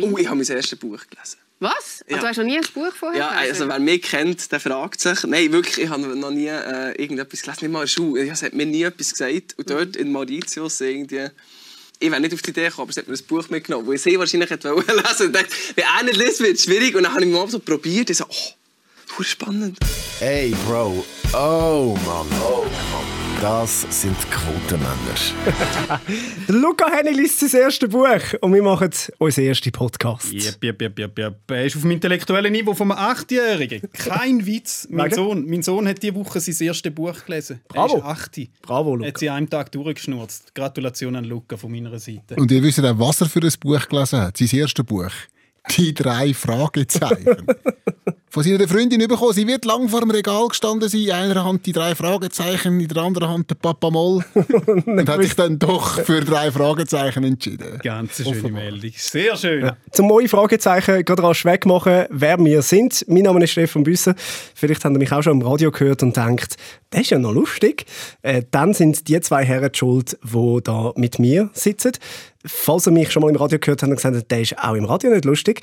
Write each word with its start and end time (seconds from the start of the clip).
Oh, 0.00 0.16
ich 0.18 0.26
habe 0.26 0.36
mein 0.36 0.46
erstes 0.46 0.78
Buch 0.78 0.98
gelesen. 1.08 1.38
Was? 1.60 2.04
Ja. 2.08 2.16
Also, 2.16 2.20
du 2.22 2.28
hast 2.28 2.36
noch 2.38 2.44
nie 2.44 2.56
ein 2.56 2.64
Buch 2.74 2.92
vorher 2.92 3.18
Ja, 3.18 3.28
gelesen? 3.40 3.50
also 3.52 3.68
wer 3.68 3.78
mich 3.78 4.02
kennt, 4.02 4.50
der 4.52 4.60
fragt 4.60 5.00
sich. 5.00 5.22
Nein, 5.24 5.52
wirklich, 5.52 5.84
ich 5.84 5.88
habe 5.88 6.02
noch 6.02 6.30
nie 6.30 6.48
äh, 6.48 6.90
irgendetwas 7.00 7.42
gelesen, 7.42 7.60
nicht 7.64 7.72
mal 7.72 7.78
in 7.80 7.84
der 7.84 7.88
Schule. 7.88 8.28
Es 8.28 8.42
hat 8.42 8.52
mir 8.54 8.66
nie 8.66 8.82
etwas 8.82 9.10
gesagt. 9.12 9.54
Und 9.56 9.70
dort 9.70 9.96
in 9.96 10.10
Mauritius 10.12 10.80
irgendwie... 10.80 11.28
Ich 12.00 12.10
wäre 12.10 12.20
nicht 12.20 12.34
auf 12.34 12.42
die 12.42 12.50
Idee 12.50 12.64
gekommen, 12.64 12.82
aber 12.86 12.92
sie 12.92 13.00
hat 13.00 13.08
mir 13.08 13.14
ein 13.14 13.26
Buch 13.26 13.48
mitgenommen, 13.50 13.86
das 13.86 13.94
ich 13.94 14.02
sehr 14.02 14.18
wahrscheinlich 14.18 14.50
hätte 14.50 14.74
wollen 14.74 14.84
lesen 14.86 15.26
und 15.28 15.32
dachte, 15.32 15.48
wenn 15.76 15.84
er 15.84 16.02
nicht 16.02 16.16
liest, 16.16 16.40
wird 16.40 16.56
es 16.56 16.64
schwierig. 16.64 16.96
Und 16.96 17.04
dann 17.04 17.12
habe 17.14 17.24
ich 17.24 17.30
mal 17.30 17.48
so 17.48 17.60
probiert 17.60 18.08
und 18.10 18.16
so, 18.16 18.24
oh, 18.28 19.22
spannend. 19.22 19.78
Ey, 20.20 20.54
Bro. 20.66 21.04
Oh, 21.32 21.96
Mann. 22.04 22.26
Oh, 22.42 22.64
Mann. 22.64 23.13
Das 23.44 23.86
sind 23.90 24.16
Quotenmänner. 24.30 26.00
Luca 26.48 26.90
Henny 26.90 27.10
liest 27.10 27.40
sein 27.40 27.60
erstes 27.60 27.90
Buch 27.90 28.08
und 28.40 28.54
wir 28.54 28.62
machen 28.62 28.88
unseren 29.18 29.44
ersten 29.44 29.70
Podcast. 29.70 30.32
Jep, 30.32 30.64
jep, 30.64 30.80
jep, 30.80 30.98
jep, 30.98 31.18
jep. 31.18 31.50
Er 31.50 31.66
ist 31.66 31.76
auf 31.76 31.82
dem 31.82 31.90
intellektuellen 31.90 32.50
Niveau 32.50 32.72
vom 32.72 32.90
8-Jährigen. 32.90 33.82
Kein 33.92 34.46
Witz. 34.46 34.88
Mein? 34.90 35.12
Sohn, 35.12 35.44
mein 35.46 35.62
Sohn 35.62 35.86
hat 35.86 36.02
diese 36.02 36.14
Woche 36.14 36.40
sein 36.40 36.56
erstes 36.68 36.94
Buch 36.94 37.22
gelesen. 37.26 37.60
Bravo. 37.68 37.96
Er 37.96 37.98
ist 37.98 38.04
8. 38.06 38.40
Bravo, 38.62 38.92
Er 38.92 38.96
Luca. 38.96 39.08
hat 39.08 39.18
sie 39.18 39.28
an 39.28 39.36
einem 39.36 39.50
Tag 39.50 39.70
durchgeschnurzt. 39.72 40.54
Gratulation 40.54 41.14
an 41.14 41.24
Luca 41.24 41.58
von 41.58 41.70
meiner 41.70 41.98
Seite. 41.98 42.36
Und 42.36 42.50
ihr 42.50 42.62
wisst 42.62 42.82
auch, 42.82 42.98
was 42.98 43.20
er 43.20 43.28
für 43.28 43.42
ein 43.42 43.52
Buch 43.60 43.86
gelesen 43.90 44.20
hat. 44.20 44.38
Sein 44.38 44.48
erstes 44.58 44.86
Buch. 44.86 45.10
Die 45.76 45.92
drei 45.92 46.32
Fragezeichen. 46.32 47.46
Von 48.34 48.42
seiner 48.42 48.66
Freundin 48.66 48.98
bekommen. 49.06 49.32
Sie 49.32 49.46
wird 49.46 49.64
lang 49.64 49.88
vor 49.88 50.00
dem 50.00 50.10
Regal 50.10 50.48
gestanden 50.48 50.88
sein. 50.88 51.02
In 51.02 51.12
einer 51.12 51.44
Hand 51.44 51.66
die 51.66 51.70
drei 51.70 51.94
Fragezeichen, 51.94 52.80
in 52.80 52.88
der 52.88 53.00
anderen 53.00 53.28
Hand 53.28 53.48
der 53.48 53.54
Papa 53.54 53.90
Moll. 53.90 54.24
und 54.34 55.08
hat 55.08 55.22
sich 55.22 55.36
dann 55.36 55.56
doch 55.56 56.00
für 56.00 56.20
drei 56.20 56.50
Fragezeichen 56.50 57.22
entschieden. 57.22 57.78
Ganz 57.80 58.16
schöne 58.16 58.50
Meldung. 58.50 58.90
Sehr 58.96 59.36
schön. 59.36 59.70
Zum 59.92 60.08
neue 60.08 60.28
Fragezeichen 60.28 61.04
gerade 61.04 61.22
rasch 61.22 61.44
wegmachen, 61.44 62.06
wer 62.10 62.36
wir 62.44 62.62
sind. 62.62 63.04
Mein 63.06 63.22
Name 63.22 63.44
ist 63.44 63.52
Stefan 63.52 63.84
Büsser. 63.84 64.16
Vielleicht 64.56 64.84
habt 64.84 64.96
ihr 64.96 64.98
mich 64.98 65.12
auch 65.12 65.22
schon 65.22 65.40
im 65.40 65.46
Radio 65.46 65.70
gehört 65.70 66.02
und 66.02 66.16
denkt, 66.16 66.56
das 66.90 67.02
ist 67.02 67.10
ja 67.10 67.20
noch 67.20 67.32
lustig. 67.32 67.86
Äh, 68.22 68.42
dann 68.50 68.74
sind 68.74 69.06
die 69.06 69.20
zwei 69.20 69.44
Herren 69.44 69.70
die 69.70 69.78
schuld, 69.78 70.18
die 70.24 70.58
da 70.64 70.92
mit 70.96 71.20
mir 71.20 71.50
sitzen. 71.52 71.92
Falls 72.44 72.88
ihr 72.88 72.90
mich 72.90 73.12
schon 73.12 73.22
mal 73.22 73.30
im 73.30 73.36
Radio 73.36 73.60
gehört 73.60 73.82
habt 73.82 73.90
und 73.90 73.96
gesagt 73.96 74.16
habt, 74.16 74.30
der 74.32 74.40
ist 74.40 74.58
auch 74.58 74.74
im 74.74 74.86
Radio 74.86 75.10
nicht 75.10 75.24
lustig, 75.24 75.60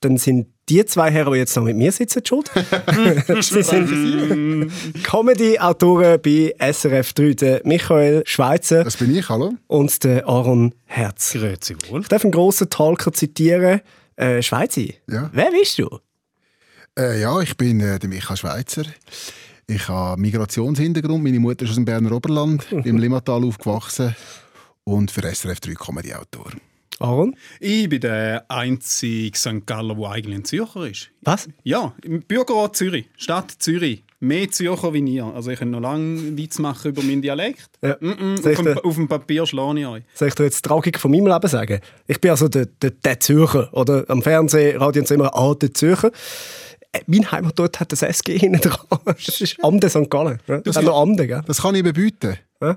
dann 0.00 0.16
sind 0.16 0.46
die 0.68 0.84
zwei 0.84 1.10
Herren, 1.10 1.32
die 1.32 1.38
jetzt 1.38 1.56
noch 1.56 1.64
mit 1.64 1.76
mir 1.76 1.90
sitzen, 1.92 2.22
die 2.22 2.28
schuld. 2.28 2.50
Sie 3.42 3.62
sind 3.62 4.70
Comedy-Autoren 5.02 6.20
bei 6.20 6.54
SRF 6.72 7.12
3, 7.14 7.32
der 7.34 7.60
Michael 7.64 8.22
Schweizer 8.26 8.84
Das 8.84 8.96
bin 8.96 9.14
ich, 9.16 9.28
hallo? 9.28 9.54
und 9.66 10.04
der 10.04 10.26
Aaron 10.28 10.74
Herz. 10.84 11.32
Grüezi 11.32 11.74
wohl. 11.88 12.02
Ich 12.02 12.08
darf 12.08 12.22
einen 12.22 12.32
grossen 12.32 12.68
Talker 12.70 13.12
zitieren. 13.12 13.80
Äh, 14.16 14.42
Schweizi, 14.42 14.96
Ja. 15.08 15.30
wer 15.32 15.50
bist 15.50 15.78
du? 15.78 15.88
Äh, 16.98 17.20
ja, 17.20 17.40
ich 17.40 17.56
bin 17.56 17.80
äh, 17.80 17.98
der 17.98 18.08
Michael 18.08 18.36
Schweizer. 18.36 18.82
Ich 19.66 19.88
habe 19.88 20.20
Migrationshintergrund. 20.20 21.22
Meine 21.22 21.38
Mutter 21.40 21.64
ist 21.64 21.70
aus 21.70 21.76
dem 21.76 21.84
Berner 21.84 22.12
Oberland, 22.12 22.66
im 22.84 22.98
Limmatal 22.98 23.44
aufgewachsen 23.44 24.14
und 24.84 25.10
für 25.10 25.22
SRF 25.22 25.60
3 25.60 25.74
Comedy-Autor. 25.74 26.50
Aaron? 26.98 27.36
Ich 27.60 27.88
bin 27.88 28.00
der 28.00 28.44
einzige 28.48 29.36
St. 29.36 29.66
Galler, 29.66 29.94
der 29.94 30.10
eigentlich 30.10 30.36
ein 30.36 30.44
Zürcher 30.44 30.86
ist. 30.86 31.10
Was? 31.22 31.48
Ja, 31.62 31.94
im 32.02 32.22
Bürgerrat 32.22 32.76
Zürich, 32.76 33.06
Stadt 33.16 33.52
Zürich. 33.58 34.04
Mehr 34.20 34.50
Zürcher 34.50 34.92
wie 34.92 34.98
ihr. 34.98 35.24
Also 35.24 35.52
ich 35.52 35.60
kann 35.60 35.70
noch 35.70 35.80
lange 35.80 36.36
Witz 36.36 36.58
machen 36.58 36.90
über 36.90 37.02
meinen 37.02 37.22
Dialekt. 37.22 37.70
Ja. 37.82 37.96
Mm 38.00 38.10
-mm, 38.10 38.50
auf, 38.50 38.62
dem, 38.64 38.78
auf 38.78 38.94
dem 38.96 39.06
Papier 39.08 39.46
schlage 39.46 39.78
ich 39.78 39.86
euch. 39.86 40.02
Soll 40.14 40.28
ich 40.28 40.34
dir 40.34 40.44
jetzt 40.44 40.64
die 40.64 40.68
Tragik 40.68 40.98
von 40.98 41.12
meinem 41.12 41.28
Leben 41.28 41.48
sagen? 41.48 41.80
Ich 42.08 42.20
bin 42.20 42.32
also 42.32 42.48
der, 42.48 42.66
der, 42.66 42.90
der 42.90 43.20
Zürcher. 43.20 43.72
Oder 43.72 44.04
am 44.08 44.20
Fernsehen, 44.20 44.76
Radio 44.78 45.02
und 45.02 45.10
immer, 45.12 45.36
ah, 45.36 45.54
der 45.54 45.72
Zürcher. 45.72 46.10
Äh, 46.90 47.00
Mein 47.06 47.30
Heimatort 47.30 47.78
hat 47.78 47.92
das 47.92 48.02
SG 48.02 48.38
hinten 48.38 48.60
dran. 48.60 48.78
Das 49.04 49.40
ist 49.40 49.62
Amde 49.62 49.88
St. 49.88 50.10
Gallen. 50.10 50.40
Das 50.64 50.76
hat 50.76 50.84
noch 50.84 51.00
Amde, 51.00 51.28
gell? 51.28 51.42
Das 51.46 51.62
kann 51.62 51.76
ich 51.76 51.84
bebieten. 51.84 52.38
Ja? 52.60 52.76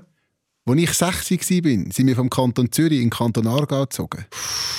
Als 0.64 0.78
ich 0.78 0.92
60 0.92 1.40
war, 1.40 1.92
sind 1.92 2.06
wir 2.06 2.14
vom 2.14 2.30
Kanton 2.30 2.70
Zürich 2.70 2.98
in 2.98 3.06
den 3.06 3.10
Kanton 3.10 3.48
Aargau 3.48 3.82
gezogen. 3.82 4.24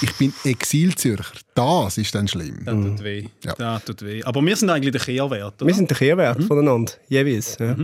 Ich 0.02 0.14
bin 0.14 0.34
Exilzürcher. 0.46 1.26
Das 1.56 1.98
ist 1.98 2.16
dann 2.16 2.26
schlimm. 2.26 2.62
Das 2.64 2.74
tut 2.74 3.04
weh. 3.04 3.26
Ja. 3.44 3.54
Das 3.58 3.84
tut 3.84 4.02
weh. 4.02 4.24
Aber 4.24 4.42
wir 4.42 4.56
sind 4.56 4.70
eigentlich 4.70 4.94
der 4.94 5.02
Kehrwert. 5.02 5.62
Oder? 5.62 5.68
Wir 5.68 5.76
sind 5.76 5.90
der 5.90 5.98
Kehrwert 5.98 6.42
voneinander, 6.46 6.94
jeweils. 7.10 7.58
Ja. 7.60 7.76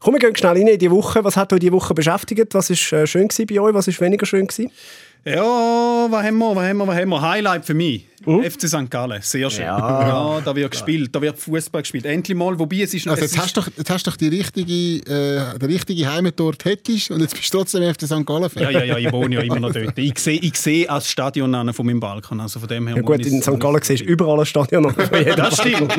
Komm, 0.00 0.14
wir 0.14 0.18
gehen 0.18 0.34
schnell 0.34 0.54
rein 0.54 0.66
in 0.66 0.78
die 0.80 0.90
Woche. 0.90 1.22
Was 1.22 1.36
hat 1.36 1.52
euch 1.52 1.60
die 1.60 1.70
Woche 1.70 1.94
beschäftigt? 1.94 2.52
Was 2.54 2.70
war 2.70 2.98
äh, 2.98 3.06
schön 3.06 3.28
bei 3.28 3.60
euch? 3.60 3.72
Was 3.72 3.86
war 3.86 4.00
weniger 4.00 4.26
schön? 4.26 4.48
Gewesen? 4.48 4.72
Ja, 5.24 5.40
was 6.10 6.24
haben 6.24 6.38
wir, 6.38 6.56
was 6.56 6.64
haben 6.64 6.76
wir, 6.78 6.86
was 6.88 6.96
haben 6.96 7.08
wir? 7.08 7.22
Highlight 7.22 7.64
für 7.64 7.74
mich. 7.74 8.04
FC 8.24 8.68
St. 8.68 8.90
Gallen, 8.90 9.20
sehr 9.22 9.50
schön. 9.50 9.64
Ja, 9.64 10.40
da 10.44 10.54
wird 10.56 10.70
gespielt, 10.70 11.14
da 11.14 11.20
wird 11.22 11.38
Fußball 11.38 11.82
gespielt. 11.82 12.06
Endlich 12.06 12.36
mal, 12.36 12.58
wobei 12.58 12.80
es 12.80 12.94
ist... 12.94 13.06
Also 13.06 13.24
es 13.24 13.32
jetzt 13.32 13.42
hast 13.42 13.56
du 13.56 13.60
doch, 13.60 13.68
jetzt 13.76 13.90
hast 13.90 14.06
du 14.06 14.10
doch 14.10 14.16
die 14.16 14.28
richtige, 14.28 14.72
äh, 15.10 15.58
den 15.58 15.70
richtigen 15.70 16.10
Heimatort 16.10 16.64
hättest 16.64 17.10
und 17.10 17.20
jetzt 17.20 17.34
bist 17.36 17.52
du 17.52 17.58
trotzdem 17.58 17.82
FC 17.94 18.02
St. 18.06 18.24
Gallen 18.26 18.50
Fan. 18.50 18.62
ja, 18.64 18.70
ja, 18.70 18.82
ja, 18.84 18.98
ich 18.98 19.12
wohne 19.12 19.34
ja 19.36 19.40
immer 19.42 19.60
noch 19.60 19.72
dort. 19.72 19.98
Ich 19.98 20.18
sehe, 20.18 20.38
ich 20.40 20.56
sehe 20.56 20.88
als 20.88 21.08
Stadion 21.10 21.54
an 21.54 21.72
von 21.72 21.86
meinem 21.86 22.00
Balkon, 22.00 22.40
also 22.40 22.58
von 22.60 22.68
dem 22.68 22.86
her... 22.86 22.96
Ja, 22.96 23.02
gut, 23.02 23.24
in 23.26 23.38
ich- 23.38 23.44
St. 23.44 23.58
Gallen 23.60 23.80
siehst 23.82 24.02
du 24.02 24.06
überall 24.06 24.40
ein 24.40 24.46
Stadion. 24.46 24.94
Das 25.36 25.56
stimmt, 25.58 25.92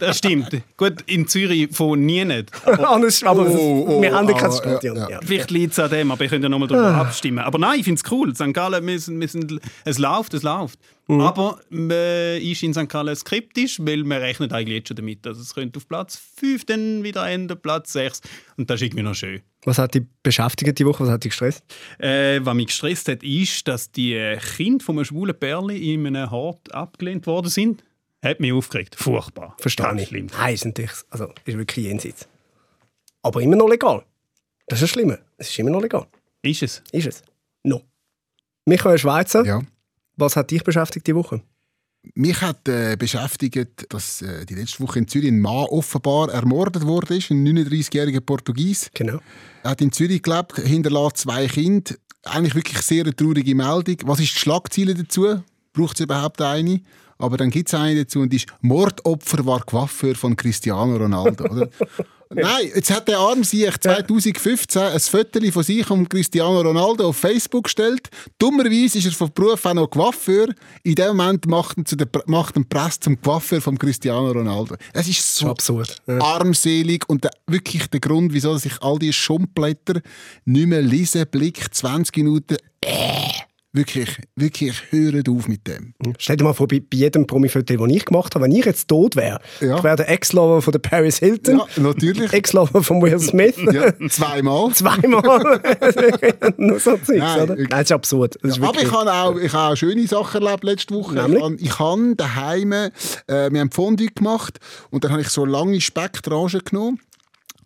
das 0.00 0.18
stimmt. 0.18 0.62
Gut, 0.76 1.02
in 1.06 1.26
Zürich 1.26 1.68
von 1.72 2.04
nie 2.04 2.24
nicht. 2.24 2.50
Anders, 2.66 3.22
aber 3.22 3.46
Oh, 3.46 3.86
oh, 3.88 4.02
wir 4.02 4.12
haben 4.12 4.28
ja 4.28 4.34
kein 4.34 4.50
ah, 4.50 4.52
Stadion. 4.52 4.96
ja, 4.96 5.02
Ja, 5.02 5.10
ja. 5.10 5.20
Vielleicht 5.24 5.50
liegt 5.50 5.72
es 5.72 5.78
an 5.78 5.90
dem, 5.90 6.10
aber 6.10 6.24
ich 6.24 6.30
könnte 6.30 6.44
ja 6.46 6.48
nochmal 6.48 6.68
darüber 6.68 6.94
abstimmen. 6.94 7.38
Aber 7.40 7.58
nein, 7.58 7.78
ich 7.78 7.84
finde 7.84 8.00
es 8.04 8.10
cool. 8.12 8.34
St. 8.34 8.52
Gallen, 8.52 8.86
wir 8.86 8.98
sind, 8.98 9.20
wir 9.20 9.28
sind, 9.28 9.60
es 9.84 9.98
läuft, 9.98 10.34
es 10.34 10.42
läuft. 10.42 10.78
Aber 11.18 11.60
man 11.70 12.40
ist 12.40 12.62
in 12.62 12.74
St. 12.74 12.88
Gallen 12.88 13.16
skeptisch, 13.16 13.78
weil 13.80 14.04
man 14.04 14.18
rechnet 14.18 14.52
eigentlich 14.52 14.76
jetzt 14.78 14.88
schon 14.88 14.96
damit, 14.96 15.24
dass 15.26 15.38
es 15.38 15.54
könnte 15.54 15.78
auf 15.78 15.88
Platz 15.88 16.20
5 16.36 16.64
dann 16.66 17.02
wieder 17.02 17.26
enden, 17.26 17.60
Platz 17.60 17.92
6. 17.94 18.20
Und 18.56 18.68
das 18.70 18.76
ist 18.76 18.86
irgendwie 18.86 19.02
noch 19.02 19.14
schön. 19.14 19.40
Was 19.64 19.78
hat 19.78 19.94
dich 19.94 20.02
beschäftigt 20.22 20.78
die 20.78 20.86
Woche? 20.86 21.04
Was 21.04 21.10
hat 21.10 21.24
dich 21.24 21.30
gestresst? 21.30 21.64
Äh, 21.98 22.40
was 22.44 22.54
mich 22.54 22.66
gestresst 22.66 23.08
hat, 23.08 23.22
ist, 23.22 23.66
dass 23.66 23.90
die 23.90 24.14
äh, 24.14 24.38
Kinder 24.38 24.84
von 24.84 24.96
einem 24.96 25.04
schwulen 25.04 25.38
Pärli 25.38 25.94
in 25.94 26.06
einem 26.06 26.30
Hort 26.30 26.72
abgelehnt 26.74 27.26
worden 27.26 27.48
sind. 27.48 27.82
Hat 28.22 28.38
mich 28.38 28.52
aufgeregt. 28.52 28.96
Furchtbar. 28.98 29.56
Verstehe 29.58 29.94
ich. 29.96 30.08
schlimm. 30.08 30.26
Nein, 30.38 30.54
ist 30.54 30.64
natürlich, 30.66 30.92
also 31.08 31.32
ist 31.44 31.56
wirklich 31.56 31.86
jenseits. 31.86 32.28
Aber 33.22 33.40
immer 33.40 33.56
noch 33.56 33.68
legal. 33.68 34.04
Das 34.68 34.78
ist 34.78 34.82
das 34.82 34.90
Schlimme. 34.90 35.18
Es 35.38 35.50
ist 35.50 35.58
immer 35.58 35.70
noch 35.70 35.80
legal. 35.82 36.06
Ist 36.42 36.62
es? 36.62 36.82
Ist 36.92 37.06
es? 37.06 37.22
No. 37.64 37.82
Michael 38.66 38.98
Schweizer, 38.98 39.44
Ja. 39.44 39.60
Was 40.20 40.36
hat 40.36 40.50
dich 40.50 40.62
beschäftigt 40.62 41.06
die 41.06 41.14
Woche? 41.14 41.42
Mich 42.14 42.40
hat 42.40 42.66
äh, 42.66 42.96
beschäftigt, 42.98 43.86
dass 43.90 44.22
äh, 44.22 44.46
die 44.46 44.54
letzte 44.54 44.80
Woche 44.80 45.00
in 45.00 45.08
Zürich 45.08 45.28
ein 45.28 45.40
Mann 45.40 45.66
offenbar 45.66 46.30
ermordet 46.30 46.86
wurde, 46.86 47.14
ein 47.14 47.46
39-jähriger 47.46 48.20
Portugies. 48.20 48.90
Genau. 48.94 49.18
Er 49.62 49.72
hat 49.72 49.82
in 49.82 49.92
Zürich 49.92 50.22
gelebt, 50.22 50.56
hinterlässt 50.56 51.18
zwei 51.18 51.46
Kinder. 51.46 51.94
Eigentlich 52.22 52.54
wirklich 52.54 52.80
sehr 52.80 53.04
eine 53.04 53.14
traurige 53.14 53.54
Meldung. 53.54 53.96
Was 54.04 54.20
ist 54.20 54.34
die 54.34 54.38
Schlagziele 54.38 54.94
dazu? 54.94 55.42
Braucht 55.72 55.96
es 55.96 56.04
überhaupt 56.04 56.40
eine? 56.40 56.80
Aber 57.18 57.36
dann 57.36 57.50
gibt 57.50 57.68
es 57.68 57.74
eine 57.74 58.04
dazu 58.04 58.20
und 58.20 58.30
die 58.30 58.36
ist 58.36 58.46
«Mordopfer 58.62 59.44
war 59.44 59.60
Coiffeur 59.60 60.14
von 60.14 60.36
Cristiano 60.36 60.96
Ronaldo». 60.96 61.44
Oder? 61.44 61.68
Nein, 62.32 62.70
jetzt 62.76 62.92
hat 62.92 63.08
der 63.08 63.18
arm 63.18 63.42
sich 63.42 63.68
2015 63.80 64.80
ein 64.80 65.00
Foto 65.00 65.50
von 65.50 65.62
sich 65.64 65.90
und 65.90 66.08
Cristiano 66.08 66.60
Ronaldo 66.60 67.08
auf 67.08 67.16
Facebook 67.16 67.64
gestellt. 67.64 68.08
Dummerweise 68.38 68.98
ist 68.98 69.06
er 69.06 69.12
von 69.12 69.32
Beruf 69.32 69.66
auch 69.66 69.74
noch 69.74 69.88
Coiffeur. 69.88 70.46
In 70.84 70.94
dem 70.94 71.16
Moment 71.16 71.46
macht 71.46 71.78
er, 71.78 71.84
zu 71.84 71.96
der, 71.96 72.06
macht 72.26 72.56
er 72.56 72.62
Press 72.62 73.00
zum 73.00 73.20
Coiffeur 73.20 73.60
von 73.60 73.76
Cristiano 73.76 74.30
Ronaldo. 74.30 74.76
Es 74.92 75.08
ist 75.08 75.34
so 75.34 75.48
Absurd. 75.48 76.00
Armselig 76.06 77.08
und 77.08 77.24
der, 77.24 77.32
wirklich 77.48 77.88
der 77.88 77.98
Grund, 77.98 78.32
wieso 78.32 78.56
sich 78.58 78.80
all 78.80 79.00
diese 79.00 79.14
Schumpblätter 79.14 80.00
nicht 80.44 80.66
mehr 80.68 80.82
lesen, 80.82 81.26
Blick 81.28 81.74
20 81.74 82.16
Minuten. 82.18 82.58
Äh, 82.84 83.49
wirklich, 83.72 84.18
wirklich, 84.36 84.82
hören 84.90 85.22
auf 85.28 85.46
mit 85.48 85.66
dem. 85.66 85.94
Stell 86.18 86.36
dir 86.36 86.44
mal 86.44 86.52
vor, 86.54 86.66
bei, 86.68 86.80
bei 86.80 86.96
jedem 86.96 87.26
Promi-Foto, 87.26 87.76
das 87.76 87.88
ich 87.96 88.04
gemacht 88.04 88.34
habe, 88.34 88.44
wenn 88.44 88.52
ich 88.52 88.64
jetzt 88.64 88.88
tot 88.88 89.16
wäre, 89.16 89.40
Ja. 89.60 89.76
ich 89.78 89.84
wäre 89.84 89.96
der 89.96 90.08
Ex-Lover 90.08 90.60
von 90.62 90.72
der 90.72 90.78
Paris 90.80 91.18
Hilton, 91.18 91.58
Ja, 91.58 91.66
natürlich. 91.82 92.32
Ex-Lover 92.32 92.82
von 92.82 93.00
Will 93.02 93.18
Smith. 93.18 93.56
Ja, 93.72 93.92
zweimal. 94.08 94.70
Zweimal. 94.74 95.22
Nur 96.56 96.80
so 96.80 96.96
Zeugs, 96.96 97.08
Nein, 97.18 97.42
oder? 97.42 97.54
Nein, 97.56 97.66
das 97.68 97.80
ist 97.82 97.92
absurd. 97.92 98.36
Das 98.42 98.56
ist 98.58 98.62
Aber 98.62 98.80
ich 98.82 98.90
habe 98.90 99.12
auch, 99.12 99.36
ich 99.36 99.52
habe 99.52 99.72
auch 99.72 99.76
schöne 99.76 100.06
Sachen 100.06 100.42
erlebt 100.42 100.64
letzte 100.64 100.94
Woche. 100.94 101.14
Nämlich? 101.14 101.36
Ich 101.38 101.42
habe, 101.42 101.56
ich 101.60 101.78
habe 101.78 102.16
daheim, 102.16 102.72
äh, 102.72 102.90
wir 103.26 103.60
haben 103.60 103.70
Fondue 103.70 104.08
gemacht 104.08 104.58
und 104.90 105.04
dann 105.04 105.12
habe 105.12 105.22
ich 105.22 105.28
so 105.28 105.44
lange 105.44 105.80
Specktranchen 105.80 106.60
genommen, 106.64 107.00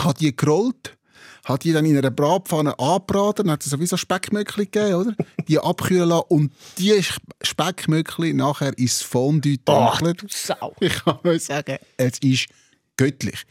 habe 0.01 0.15
die 0.19 0.35
gerollt, 0.37 0.97
habe 1.45 1.59
die 1.59 1.73
dann 1.73 1.85
in 1.87 1.97
einer 1.97 2.11
Bratpfanne 2.11 2.79
angebraten, 2.79 3.47
dann 3.47 3.53
hat 3.53 3.65
es 3.65 3.71
sowieso 3.71 3.97
Speckmöckli 3.97 4.67
gegeben, 4.67 4.95
oder? 4.95 5.15
Die 5.49 5.59
abkühlen 5.59 6.09
lassen 6.09 6.25
und 6.29 6.53
die 6.79 6.93
Sp- 7.05 7.21
Speckmöckli 7.43 8.33
nachher 8.33 8.77
ins 8.79 9.03
Fondue 9.03 9.59
du 9.59 10.27
Sau. 10.29 10.75
Ich 10.81 10.95
kann 11.05 11.19
euch 11.25 11.45
sagen, 11.45 11.77
es 11.97 12.19
ist 12.21 12.47
göttlich. 12.97 13.43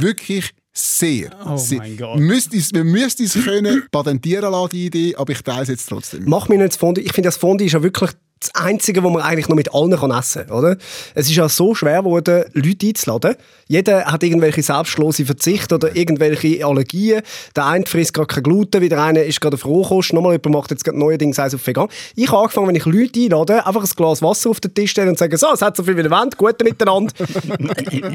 Wirklich 0.00 0.50
sehr. 0.72 1.30
Oh 1.46 1.56
sehr. 1.58 1.78
mein 1.78 1.96
Gott. 1.98 2.18
Müsste 2.18 2.56
es, 2.56 2.72
man 2.72 2.86
müsste 2.86 3.24
es 3.24 3.34
können 3.34 3.84
patentieren 3.90 4.50
lassen, 4.52 4.70
die 4.70 4.86
Idee, 4.86 5.16
aber 5.16 5.32
ich 5.32 5.42
teile 5.42 5.62
es 5.62 5.68
jetzt 5.68 5.86
trotzdem. 5.88 6.24
Mach 6.26 6.48
mir 6.48 6.56
nicht 6.58 6.70
das 6.72 6.76
Fondue. 6.78 7.02
Ich 7.04 7.12
finde, 7.12 7.28
das 7.28 7.36
Fondue 7.36 7.66
ist 7.66 7.72
ja 7.74 7.82
wirklich 7.82 8.10
das 8.42 8.54
Einzige, 8.54 9.02
was 9.04 9.12
man 9.12 9.22
eigentlich 9.22 9.48
noch 9.48 9.56
mit 9.56 9.74
allen 9.74 9.96
kann 9.96 10.10
essen 10.10 10.46
kann. 10.46 10.56
Oder? 10.56 10.76
Es 11.14 11.28
ist 11.28 11.36
ja 11.36 11.48
so 11.48 11.74
schwer 11.74 11.98
geworden, 12.00 12.44
Leute 12.52 12.86
einzuladen. 12.86 13.34
Jeder 13.68 14.04
hat 14.06 14.22
irgendwelche 14.22 14.62
selbstlose 14.62 15.24
Verzichte 15.24 15.74
oder 15.76 15.94
irgendwelche 15.96 16.64
Allergien. 16.64 17.22
Der 17.56 17.66
eine 17.66 17.86
frisst 17.86 18.12
gerade 18.14 18.26
kein 18.26 18.42
Gluten, 18.42 18.80
wie 18.80 18.88
der 18.88 19.02
eine 19.02 19.22
ist 19.22 19.40
gerade 19.40 19.54
auf 19.54 19.64
Rohkost. 19.64 20.12
Nochmal 20.12 20.32
jemand 20.32 20.54
macht 20.54 20.70
jetzt 20.70 20.84
gerade 20.84 20.98
neuerdings 20.98 21.38
eins 21.38 21.54
auf 21.54 21.66
vegan. 21.66 21.88
Ich 22.14 22.28
habe 22.28 22.42
angefangen, 22.42 22.68
wenn 22.68 22.74
ich 22.74 22.84
Leute 22.84 23.20
einlade, 23.20 23.66
einfach 23.66 23.82
ein 23.82 23.90
Glas 23.96 24.20
Wasser 24.22 24.50
auf 24.50 24.60
den 24.60 24.74
Tisch 24.74 24.90
stellen 24.90 25.10
und 25.10 25.18
sagen, 25.18 25.36
so, 25.36 25.46
es 25.52 25.62
hat 25.62 25.76
so 25.76 25.82
viel 25.84 25.96
wie 25.96 26.02
der 26.02 26.10
Wand, 26.10 26.36
gute 26.36 26.64
miteinander. 26.64 27.12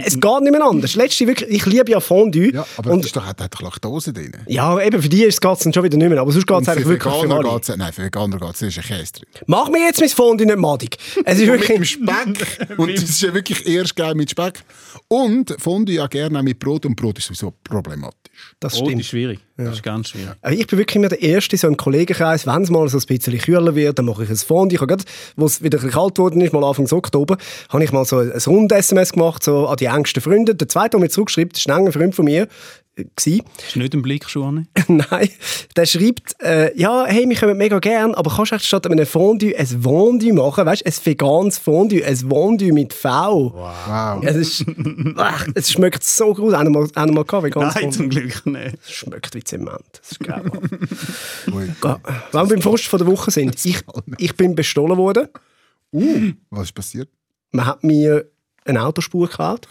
es 0.05 0.19
geht 0.19 0.41
nicht 0.41 0.51
mehr 0.51 0.63
anders. 0.63 0.95
Letzte 0.95 1.27
wirklich, 1.27 1.49
ich 1.49 1.65
liebe 1.65 1.91
ja 1.91 1.99
Fondue. 1.99 2.53
Ja, 2.53 2.65
aber 2.77 2.91
und, 2.91 2.99
das 2.99 3.07
ist 3.07 3.15
doch, 3.15 3.25
hat, 3.25 3.39
doch 3.39 3.61
Laktose 3.61 4.13
drin. 4.13 4.31
ja, 4.47 4.79
eben, 4.79 5.01
für 5.01 5.09
die 5.09 5.19
geht 5.19 5.33
es 5.33 5.39
dann 5.39 5.73
schon 5.73 5.83
wieder 5.83 5.97
nicht 5.97 6.09
mehr. 6.09 6.21
Aber 6.21 6.31
sonst 6.31 6.45
geht 6.45 6.57
es 6.59 6.65
Für 6.65 6.71
eigentlich 6.71 6.87
wirklich 6.87 7.13
für 7.13 7.23
Veganer 7.23 7.39
alle. 7.39 7.53
geht's, 7.55 7.71
nein, 7.75 7.93
für 7.93 8.03
Veganer 8.03 8.37
geht 8.37 8.55
es, 8.55 8.61
ist 8.61 8.77
ein 8.77 8.83
Käse 8.83 9.13
drin. 9.13 9.25
Mach 9.47 9.69
mir 9.69 9.79
jetzt 9.79 9.99
mein 9.99 10.09
Fondue 10.17 10.45
nicht 10.47 10.57
madig. 10.57 10.97
Es 11.23 11.39
ist 11.39 11.47
Und 11.47 11.59
mit 11.59 11.69
dem 11.69 11.69
wirklich... 11.69 11.91
Speck. 11.91 12.69
Und 12.77 12.93
das 12.93 13.03
ist 13.03 13.21
ja 13.21 13.33
wirklich 13.33 13.67
erst 13.67 13.95
geil 13.95 14.15
mit 14.15 14.31
Speck. 14.31 14.63
Und 15.07 15.55
Fondue 15.59 15.95
ja 15.95 16.07
gerne 16.07 16.39
auch 16.39 16.43
mit 16.43 16.57
Brot. 16.59 16.85
Und 16.85 16.95
Brot 16.95 17.19
ist 17.19 17.27
sowieso 17.27 17.53
problematisch. 17.63 18.17
Das 18.59 18.73
Brot 18.73 18.87
stimmt. 18.87 19.01
ist 19.01 19.07
schwierig. 19.07 19.39
Das 19.55 19.75
ist 19.75 19.83
ganz 19.83 20.09
schwierig. 20.09 20.35
Aber 20.41 20.53
Ich 20.53 20.67
bin 20.67 20.79
wirklich 20.79 20.95
immer 20.95 21.09
der 21.09 21.21
Erste 21.21 21.55
so 21.55 21.67
im 21.67 21.77
Kollegenkreis, 21.77 22.45
wenn 22.47 22.61
es 22.63 22.69
mal 22.69 22.87
so 22.89 22.97
ein 22.97 23.03
bisschen 23.05 23.37
kühler 23.37 23.75
wird, 23.75 23.97
dann 23.99 24.05
mache 24.05 24.23
ich 24.23 24.29
ein 24.29 24.35
Fondue. 24.37 24.75
Ich 24.75 24.81
habe 24.81 24.87
gerade, 24.87 25.03
wo 25.35 25.45
es 25.45 25.61
wieder 25.63 25.77
kalt 25.77 26.15
geworden 26.15 26.41
ist, 26.41 26.51
mal 26.53 26.63
Anfang 26.63 26.91
Oktober, 26.91 27.37
habe 27.69 27.83
ich 27.83 27.91
mal 27.91 28.05
so 28.05 28.17
ein 28.17 28.31
Rund-SMS 28.31 29.13
gemacht, 29.13 29.43
so 29.43 29.67
an 29.67 29.77
die 29.77 29.85
engsten 29.85 30.21
Freunde. 30.21 30.55
Der 30.55 30.67
zweite, 30.67 30.91
der 30.91 30.99
mir 30.99 31.09
zurückschreibt, 31.09 31.57
ist 31.57 31.69
ein 31.69 31.79
enger 31.79 31.91
Freund 31.91 32.15
von 32.15 32.25
mir, 32.25 32.47
gsi. 33.15 33.43
Ist 33.67 33.75
nicht 33.75 33.93
ein 33.93 34.01
Blick 34.01 34.29
schon 34.29 34.67
Nein, 34.87 35.29
der 35.75 35.85
schreibt, 35.85 36.35
äh, 36.41 36.77
ja, 36.77 37.05
hey, 37.05 37.27
wir 37.27 37.35
kommen 37.35 37.57
mega 37.57 37.79
gern, 37.79 38.13
aber 38.15 38.33
kannst 38.35 38.51
du 38.51 38.55
echt 38.55 38.65
statt 38.65 38.85
einem 38.87 39.05
Fondue 39.05 39.55
ein 39.57 39.65
Fondue 39.67 40.33
machen, 40.33 40.65
weißt 40.65 40.81
du, 40.81 40.85
ein 40.89 40.93
veganes 41.05 41.57
Fondue, 41.57 42.03
ein 42.05 42.15
Fondue 42.17 42.71
mit 42.73 42.93
V. 42.93 43.53
Wow. 43.55 44.23
Es, 44.23 44.35
ist, 44.35 44.65
ach, 45.15 45.47
es 45.55 45.71
schmeckt 45.71 46.03
so 46.03 46.33
gut. 46.33 46.53
Haben 46.55 46.73
wir 46.73 46.87
mal, 46.87 47.11
mal 47.11 47.23
gehabt, 47.23 47.43
veganes 47.45 47.75
Nein, 47.75 47.83
Fondue? 47.83 47.97
zum 47.97 48.09
Glück 48.09 48.45
nicht. 48.45 48.77
Es 48.83 48.91
schmeckt 48.91 49.33
wie 49.35 49.43
Zement. 49.43 49.83
Das 49.99 50.11
ist 50.11 50.19
geil. 50.19 50.43
Ga- 51.81 51.99
Wenn 52.31 52.41
wir 52.41 52.55
beim 52.55 52.61
Frust 52.61 52.85
von 52.85 52.99
der 52.99 53.07
Woche 53.07 53.31
sind, 53.31 53.63
ich, 53.65 53.79
ich 54.17 54.35
bin 54.35 54.55
bestohlen 54.55 54.97
worden. 54.97 55.27
Uh, 55.93 56.31
was 56.49 56.63
ist 56.65 56.73
passiert? 56.73 57.09
Man 57.51 57.65
hat 57.65 57.83
mir 57.83 58.25
eine 58.65 58.83
Autospur 58.83 59.27
geklaut. 59.27 59.67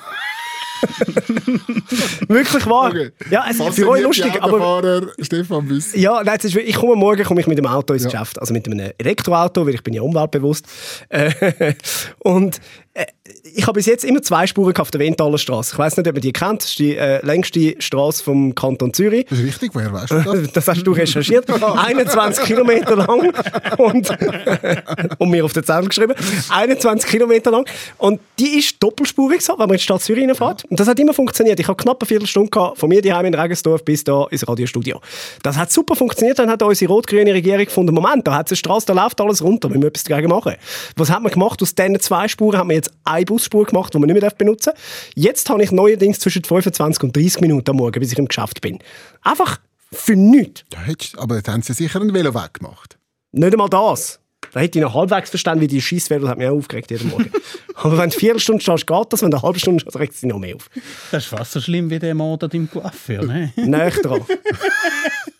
Wirklich 2.28 2.66
wahr. 2.66 2.90
Okay. 2.90 3.12
Ja, 3.30 3.46
es 3.50 3.58
ist 3.58 3.74
für 3.74 3.88
euch 3.88 4.02
lustig, 4.02 4.32
aber... 4.40 4.54
Autofahrer 4.54 5.12
Stefan 5.20 5.66
Büss. 5.66 5.94
Ja, 5.94 6.22
nein, 6.22 6.38
ist, 6.42 6.56
ich 6.56 6.74
komme 6.76 6.96
morgen 6.96 7.24
komme 7.24 7.40
ich 7.40 7.46
mit 7.46 7.58
dem 7.58 7.66
Auto 7.66 7.94
ins 7.94 8.04
Ja. 8.04 8.10
Geschäft, 8.10 8.40
also 8.40 8.52
mit 8.52 8.66
einem 8.66 8.92
Elektroauto, 8.98 9.66
weil 9.66 9.74
ich 9.74 9.82
bin 9.82 9.94
ja 9.94 10.02
umweltbewusst. 10.02 10.66
Äh, 11.08 11.74
und 12.18 12.60
äh, 12.94 13.06
ich 13.54 13.62
habe 13.62 13.74
bis 13.74 13.86
jetzt 13.86 14.04
immer 14.04 14.22
zwei 14.22 14.46
Spuren 14.46 14.76
auf 14.76 14.90
der 14.90 15.00
Wendtaler 15.00 15.38
Straße. 15.38 15.72
Ich 15.74 15.78
weiß 15.78 15.96
nicht, 15.96 16.06
ob 16.08 16.14
man 16.14 16.20
die 16.20 16.32
kennt. 16.32 16.62
Das 16.62 16.70
ist 16.70 16.78
die 16.78 16.96
äh, 16.96 17.24
längste 17.24 17.74
Straße 17.80 18.22
vom 18.22 18.54
Kanton 18.54 18.92
Zürich. 18.92 19.26
Das 19.28 19.38
ist 19.38 19.44
richtig, 19.44 19.74
woher 19.74 19.92
weißt 19.92 20.10
du 20.10 20.22
das? 20.22 20.52
Das 20.52 20.68
hast 20.68 20.82
du 20.82 20.92
recherchiert. 20.92 21.46
21 21.62 22.44
Kilometer 22.44 22.96
lang 22.96 23.32
und, 23.78 24.10
und 25.18 25.30
mir 25.30 25.44
auf 25.44 25.52
den 25.52 25.64
Zettel 25.64 25.88
geschrieben. 25.88 26.14
21 26.50 27.10
Kilometer 27.10 27.50
lang. 27.50 27.68
Und 27.98 28.20
die 28.38 28.58
ist 28.58 28.82
doppelspurig 28.82 29.40
so, 29.40 29.52
wenn 29.54 29.60
man 29.60 29.70
in 29.70 29.76
die 29.76 29.82
Stadt 29.82 30.02
Zürich 30.02 30.26
reinfährt. 30.26 30.64
Und 30.66 30.80
das 30.80 30.88
hat 30.88 30.98
immer 30.98 31.14
funktioniert. 31.14 31.60
Ich 31.60 31.68
habe 31.68 31.76
knapp 31.76 32.00
eine 32.00 32.06
Viertelstunde 32.06 32.50
gehabt, 32.50 32.78
von 32.78 32.88
mir 32.88 33.02
daheim 33.02 33.26
in 33.26 33.34
Regensdorf 33.34 33.84
bis 33.84 34.04
da 34.04 34.26
ins 34.30 34.46
Radiostudio. 34.46 35.00
Das 35.42 35.56
hat 35.56 35.70
super 35.70 35.94
funktioniert. 35.94 36.38
Dann 36.38 36.50
hat 36.50 36.62
unsere 36.62 36.92
rot-grüne 36.92 37.32
Regierung 37.32 37.64
gefunden, 37.64 37.94
Moment, 37.94 38.26
da 38.26 38.34
hat 38.34 38.46
es 38.46 38.52
eine 38.52 38.56
Straße, 38.56 38.86
da 38.86 38.92
läuft 38.92 39.20
alles 39.20 39.42
runter. 39.42 39.68
Wir 39.68 39.76
müssen 39.76 39.88
etwas 39.88 40.04
dagegen 40.04 40.28
machen. 40.28 40.54
Was 40.96 41.10
hat 41.10 41.22
man 41.22 41.32
gemacht? 41.32 41.62
Aus 41.62 41.74
diesen 41.74 42.00
zwei 42.00 42.28
Spuren 42.28 42.58
haben 42.58 42.68
wir 42.70 42.76
jetzt 42.76 42.90
eine 43.04 43.24
Busspur 43.46 43.64
gemacht, 43.64 43.94
die 43.94 43.98
man 43.98 44.08
nicht 44.08 44.20
mehr 44.20 44.30
benutzen 44.30 44.72
darf. 44.74 45.10
Jetzt 45.14 45.48
habe 45.50 45.62
ich 45.62 45.72
neuerdings 45.72 46.18
zwischen 46.18 46.44
25 46.44 47.02
und 47.04 47.16
30 47.16 47.40
Minuten 47.40 47.70
am 47.70 47.76
Morgen, 47.76 48.00
bis 48.00 48.12
ich 48.12 48.18
im 48.18 48.28
Geschäft 48.28 48.60
bin. 48.60 48.78
Einfach 49.22 49.58
für 49.92 50.16
nichts. 50.16 50.64
Ja, 50.72 51.20
aber 51.20 51.36
jetzt 51.36 51.48
haben 51.48 51.62
sie 51.62 51.72
sicher 51.72 52.00
einen 52.00 52.12
Velo 52.12 52.34
weggemacht. 52.34 52.98
Nicht 53.32 53.52
einmal 53.52 53.68
das. 53.68 54.20
Da 54.52 54.60
hätte 54.60 54.78
ich 54.78 54.84
noch 54.84 54.94
halbwegs 54.94 55.30
verstanden, 55.30 55.60
wie 55.62 55.66
die 55.66 55.82
Scheisswelle 55.82 56.28
hat 56.28 56.38
mich 56.38 56.46
auch 56.46 56.56
aufgeregt 56.56 56.90
jeden 56.90 57.10
Morgen. 57.10 57.30
Aber 57.74 57.98
wenn 57.98 58.10
du 58.10 58.16
vier 58.16 58.38
Stunden 58.38 58.60
stehst, 58.60 58.86
geht 58.86 59.12
das. 59.12 59.22
Wenn 59.22 59.30
du 59.30 59.36
eine 59.36 59.42
halbe 59.42 59.58
Stunde 59.58 59.80
stehst, 59.80 59.98
regt 59.98 60.14
es 60.14 60.20
dich 60.20 60.30
noch 60.30 60.38
mehr 60.38 60.56
auf. 60.56 60.70
Das 61.10 61.24
ist 61.24 61.28
fast 61.28 61.52
so 61.52 61.60
schlimm 61.60 61.90
wie 61.90 61.98
der 61.98 62.14
Mord 62.14 62.44
an 62.44 62.50
deinem 62.50 62.70
Coiffeur, 62.70 63.24
ne? 63.24 63.52
Näher 63.56 63.90
dran. 63.90 64.22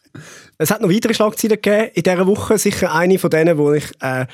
Es 0.58 0.70
hat 0.70 0.80
noch 0.80 0.90
weitere 0.90 1.14
Schlagzeilen 1.14 1.60
gegeben 1.60 1.90
in 1.94 2.02
dieser 2.02 2.26
Woche. 2.26 2.58
Sicher 2.58 2.94
eine 2.94 3.18
von 3.18 3.30
denen, 3.30 3.58
wo 3.58 3.72
ich 3.72 3.84
äh, 4.00 4.26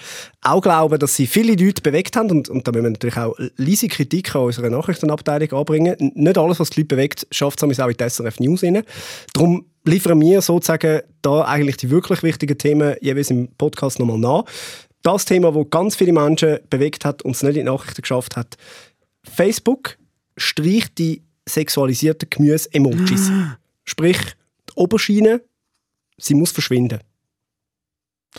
auch 0.42 0.60
glaube, 0.60 0.98
dass 0.98 1.16
sie 1.16 1.26
viele 1.26 1.54
Leute 1.54 1.82
bewegt 1.82 2.16
haben. 2.16 2.30
Und, 2.30 2.48
und 2.48 2.66
da 2.66 2.72
müssen 2.72 2.84
wir 2.84 2.90
natürlich 2.90 3.16
auch 3.16 3.34
leise 3.56 3.88
Kritik 3.88 4.34
an 4.34 4.42
unserer 4.42 4.70
Nachrichtenabteilung 4.70 5.52
anbringen. 5.52 6.12
Nicht 6.14 6.38
alles, 6.38 6.60
was 6.60 6.70
die 6.70 6.80
Leute 6.80 6.94
bewegt, 6.94 7.26
schafft 7.30 7.62
es 7.62 7.80
auch 7.80 7.88
in 7.88 7.96
die 7.96 8.08
SRF 8.08 8.40
News 8.40 8.62
rein. 8.62 8.82
Darum 9.32 9.66
liefern 9.84 10.20
wir 10.20 10.40
sozusagen 10.42 11.02
da 11.22 11.44
eigentlich 11.44 11.76
die 11.78 11.90
wirklich 11.90 12.22
wichtigen 12.22 12.56
Themen 12.56 12.96
jeweils 13.00 13.30
im 13.30 13.48
Podcast 13.58 13.98
nochmal 13.98 14.18
nach. 14.18 14.44
Das 15.02 15.24
Thema, 15.24 15.50
das 15.52 15.66
ganz 15.70 15.96
viele 15.96 16.12
Menschen 16.12 16.60
bewegt 16.70 17.04
hat 17.04 17.22
und 17.22 17.32
es 17.32 17.42
nicht 17.42 17.56
in 17.56 17.64
die 17.64 17.70
Nachrichten 17.70 18.02
geschafft 18.02 18.36
hat. 18.36 18.56
Facebook 19.24 19.98
streicht 20.36 20.98
die 20.98 21.22
sexualisierten 21.48 22.30
Gemüse-Emojis. 22.30 23.30
Sprich, 23.84 24.18
die 24.68 24.74
Oberschiene, 24.76 25.42
sie 26.22 26.34
muss 26.34 26.52
verschwinden. 26.52 27.00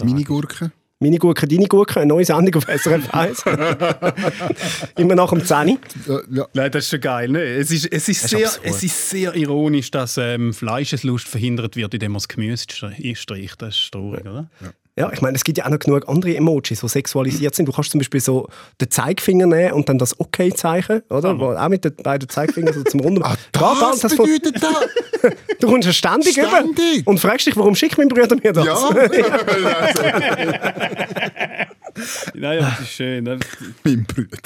Minigurken. 0.02 0.72
Meine 1.00 1.18
Gurke, 1.18 1.48
deine 1.48 1.68
Gurke, 1.68 2.00
eine 2.00 2.08
neue 2.08 2.24
Sendung 2.24 2.56
auf 2.56 2.64
SRF 2.66 3.14
1. 3.14 3.44
Immer 4.98 5.16
nach 5.16 5.32
dem 5.32 5.44
10. 5.44 5.78
Ja, 6.08 6.20
ja. 6.32 6.48
Nein, 6.54 6.72
das 6.72 6.86
ist 6.86 6.90
schon 6.92 7.02
geil. 7.02 7.28
Ne? 7.30 7.42
Es, 7.44 7.72
ist, 7.72 7.92
es, 7.92 8.08
ist 8.08 8.30
sehr, 8.30 8.50
es 8.64 8.84
ist 8.84 9.10
sehr 9.10 9.36
ironisch, 9.36 9.92
dass 9.92 10.18
ähm, 10.18 10.54
Fleischeslust 10.54 11.28
verhindert 11.28 11.76
wird, 11.76 11.94
indem 11.94 12.14
man 12.14 12.20
das 12.20 12.30
Gemüse 12.30 12.66
stre- 12.68 13.16
streicht. 13.18 13.62
Das 13.62 13.76
ist 13.78 13.92
traurig, 13.92 14.22
oder? 14.22 14.50
Ja, 14.62 14.72
ich 14.95 15.22
meine, 15.22 15.36
es 15.36 15.44
gibt 15.44 15.57
ja 15.57 15.66
auch 15.66 15.69
noch 15.72 15.80
genug 15.80 16.07
andere 16.07 16.36
Emojis, 16.36 16.81
die 16.81 16.88
sexualisiert 16.88 17.56
sind. 17.56 17.66
Du 17.68 17.72
kannst 17.72 17.90
zum 17.92 18.00
Beispiel 18.00 18.19
so 18.19 18.48
den 18.80 18.92
Zeigefinger 18.92 19.48
nehmen 19.48 19.74
und 19.74 19.90
dann 19.90 19.98
das 19.98 20.19
Okay-Zeichen, 20.19 21.01
oder? 21.10 21.40
Wo 21.40 21.54
auch 21.54 21.68
mit 21.69 21.84
den 21.84 21.95
beiden 21.95 22.30
Zeigefingern 22.30 22.74
so 22.75 22.84
zum 22.84 23.00
Runden. 23.00 23.24
Ah, 23.34 23.36
Ja, 23.56 23.75
das, 23.92 24.01
das 24.01 24.16
bedeutet 24.16 24.62
das? 24.62 25.31
du 25.60 25.68
kommst 25.68 25.88
ja 25.88 25.94
ständig, 25.94 26.38
über 26.38 26.48
Ständig. 26.50 27.07
und 27.07 27.19
fragst 27.19 27.48
dich, 27.48 27.56
warum 27.56 27.74
schickt 27.75 27.98
mein 27.98 28.10
Bruder 28.10 28.36
mir 28.36 28.51
das? 28.54 28.66
Ja, 28.66 28.90
Nein, 32.34 32.60
ja, 32.60 32.69
das 32.69 32.81
ist 32.81 32.94
schön. 32.94 33.24
Mein 33.84 34.06
Bruder. 34.06 34.38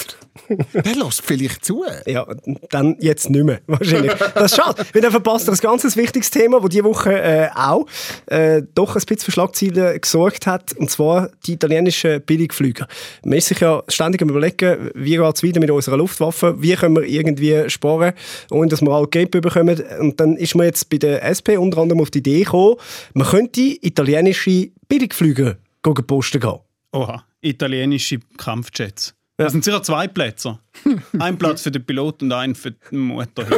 Der 0.74 0.96
lässt 0.96 1.22
vielleicht 1.22 1.66
zu. 1.66 1.84
Ja, 2.06 2.26
dann 2.70 2.96
jetzt 3.00 3.30
nicht 3.30 3.44
mehr, 3.44 3.60
wahrscheinlich. 3.68 4.14
Das 4.34 4.52
ist 4.52 4.56
schade, 4.56 4.86
weil 4.94 5.02
dann 5.02 5.12
verpasst 5.12 5.48
er 5.48 5.54
ein 5.54 5.60
ganz 5.60 5.96
wichtiges 5.96 6.32
Thema, 6.32 6.60
das 6.60 6.70
diese 6.70 6.84
Woche 6.84 7.14
äh, 7.14 7.50
auch 7.56 7.86
äh, 8.28 8.62
doch 8.76 8.96
ein 8.96 9.02
bisschen 9.02 9.18
für 9.20 9.32
Schlagzeilen 9.32 10.00
gesorgt 10.00 10.48
hat, 10.48 10.74
und 10.74 10.90
zwar 10.90 11.30
die 11.46 11.54
italienischen 11.54 12.22
Billigflüger. 12.22 12.88
Man 13.24 13.38
ist 13.38 13.48
sich 13.48 13.60
ja 13.60 13.84
ständig 13.88 14.22
am 14.22 14.30
überlegen, 14.30 14.92
wie 14.96 15.18
geht 15.18 15.36
es 15.36 15.44
weiter 15.44 15.60
mit 15.60 15.72
unserer 15.72 15.98
Luftwaffe, 15.98 16.56
wie 16.62 16.76
können 16.76 16.96
wir 16.96 17.04
irgendwie 17.04 17.70
sparen, 17.70 18.14
ohne 18.52 18.70
dass 18.70 18.82
wir 18.82 18.92
alle 18.92 19.08
Geld 19.08 19.32
bekommen. 19.32 19.82
Und 20.00 20.20
dann 20.20 20.38
ist 20.38 20.56
man 20.56 20.66
jetzt 20.66 20.90
bei 20.90 20.98
der 20.98 21.24
SP 21.24 21.58
unter 21.58 21.80
anderem 21.80 22.02
auf 22.02 22.12
die 22.12 22.20
Idee 22.20 22.44
gekommen, 22.44 22.76
man 23.14 23.28
könnte 23.28 23.62
italienische 23.62 24.70
Billigflüge 24.88 25.58
posten 25.82 26.40
gehen. 26.42 26.60
Oha, 26.92 27.24
italienische 27.42 28.20
Kampfjets. 28.38 29.14
Das 29.38 29.52
sind 29.52 29.64
sicher 29.64 29.84
zwei 29.84 30.08
Plätze. 30.08 30.60
Ein 31.20 31.38
Platz 31.38 31.62
für 31.62 31.70
den 31.72 31.86
Pilot 31.86 32.24
und 32.24 32.32
ein 32.32 32.56
für 32.56 32.72
den 32.72 33.00
Motor. 33.00 33.46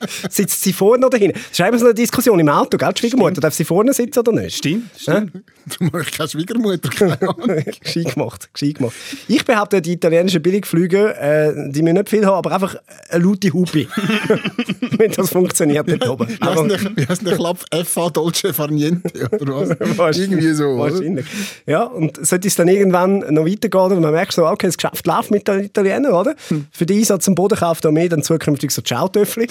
Sitzt 0.30 0.62
sie 0.62 0.72
vorne 0.72 1.06
oder 1.06 1.18
hinten? 1.18 1.38
Das 1.38 1.58
ist 1.58 1.66
eben 1.66 1.78
so 1.78 1.84
eine 1.86 1.94
Diskussion 1.94 2.38
im 2.38 2.48
Auto, 2.48 2.76
gell? 2.76 2.92
Die 2.94 3.00
Schwiegermutter, 3.00 3.40
darf 3.40 3.54
sie 3.54 3.64
vorne 3.64 3.92
sitzen 3.92 4.18
oder 4.20 4.32
nicht? 4.32 4.56
Stimmt, 4.58 4.90
stimmt. 4.98 5.32
Darum 5.68 5.92
habe 5.92 6.02
ich 6.02 6.12
keine 6.12 6.28
Schwiegermutter. 6.28 6.88
keine 6.90 7.64
gescheit 7.80 8.14
gemacht, 8.14 8.48
gescheit 8.52 8.76
gemacht. 8.76 8.94
Ich 9.28 9.44
behaupte, 9.44 9.82
die 9.82 9.92
italienischen 9.92 10.40
Billigflüge, 10.42 11.14
äh, 11.16 11.70
die 11.72 11.82
müssen 11.82 11.94
nicht 11.96 12.08
viel 12.08 12.24
haben, 12.24 12.36
aber 12.36 12.52
einfach 12.52 12.76
eine 13.10 13.24
laute 13.24 13.52
Hupe. 13.52 13.86
Wenn 14.98 15.10
das 15.12 15.30
funktioniert 15.30 15.88
dort 15.88 16.08
oben. 16.08 16.28
Wie 16.28 16.44
heißt 16.44 16.70
der- 16.70 16.96
Wie 16.96 17.06
heißt 17.06 17.26
der 17.26 17.36
Klapp? 17.36 17.58
FA 17.84 18.10
Dolce 18.10 18.52
Farniente 18.52 19.28
oder 19.40 19.68
was? 19.96 20.16
Irgendwie 20.18 20.52
so. 20.52 20.64
oder? 20.68 20.92
Wahrscheinlich. 20.94 21.26
Ja, 21.66 21.82
und 21.84 22.24
sollte 22.24 22.48
es 22.48 22.54
dann 22.54 22.68
irgendwann 22.68 23.18
noch 23.34 23.44
weitergehen, 23.46 23.80
oder 23.80 23.96
man 24.00 24.12
merkt 24.12 24.32
so, 24.32 24.46
okay, 24.46 24.66
das 24.68 24.76
Geschäft 24.76 25.06
läuft 25.06 25.30
mit 25.30 25.46
den 25.48 25.60
Italienern, 25.64 26.12
oder? 26.12 26.34
Hm. 26.48 26.66
Für 26.70 26.86
den 26.86 26.98
Einsatz 26.98 27.26
am 27.28 27.34
Boden 27.34 27.58
kauft 27.58 27.84
er 27.84 27.92
mehr 27.92 28.08
dann 28.08 28.22
zukünftig 28.22 28.70
so 28.70 28.82
Ciao-Töffel. 28.82 29.46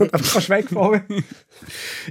Und 0.00 0.12
dann 0.12 0.22
kannst 0.22 0.48
du 0.48 0.52
wegfahren. 0.52 1.02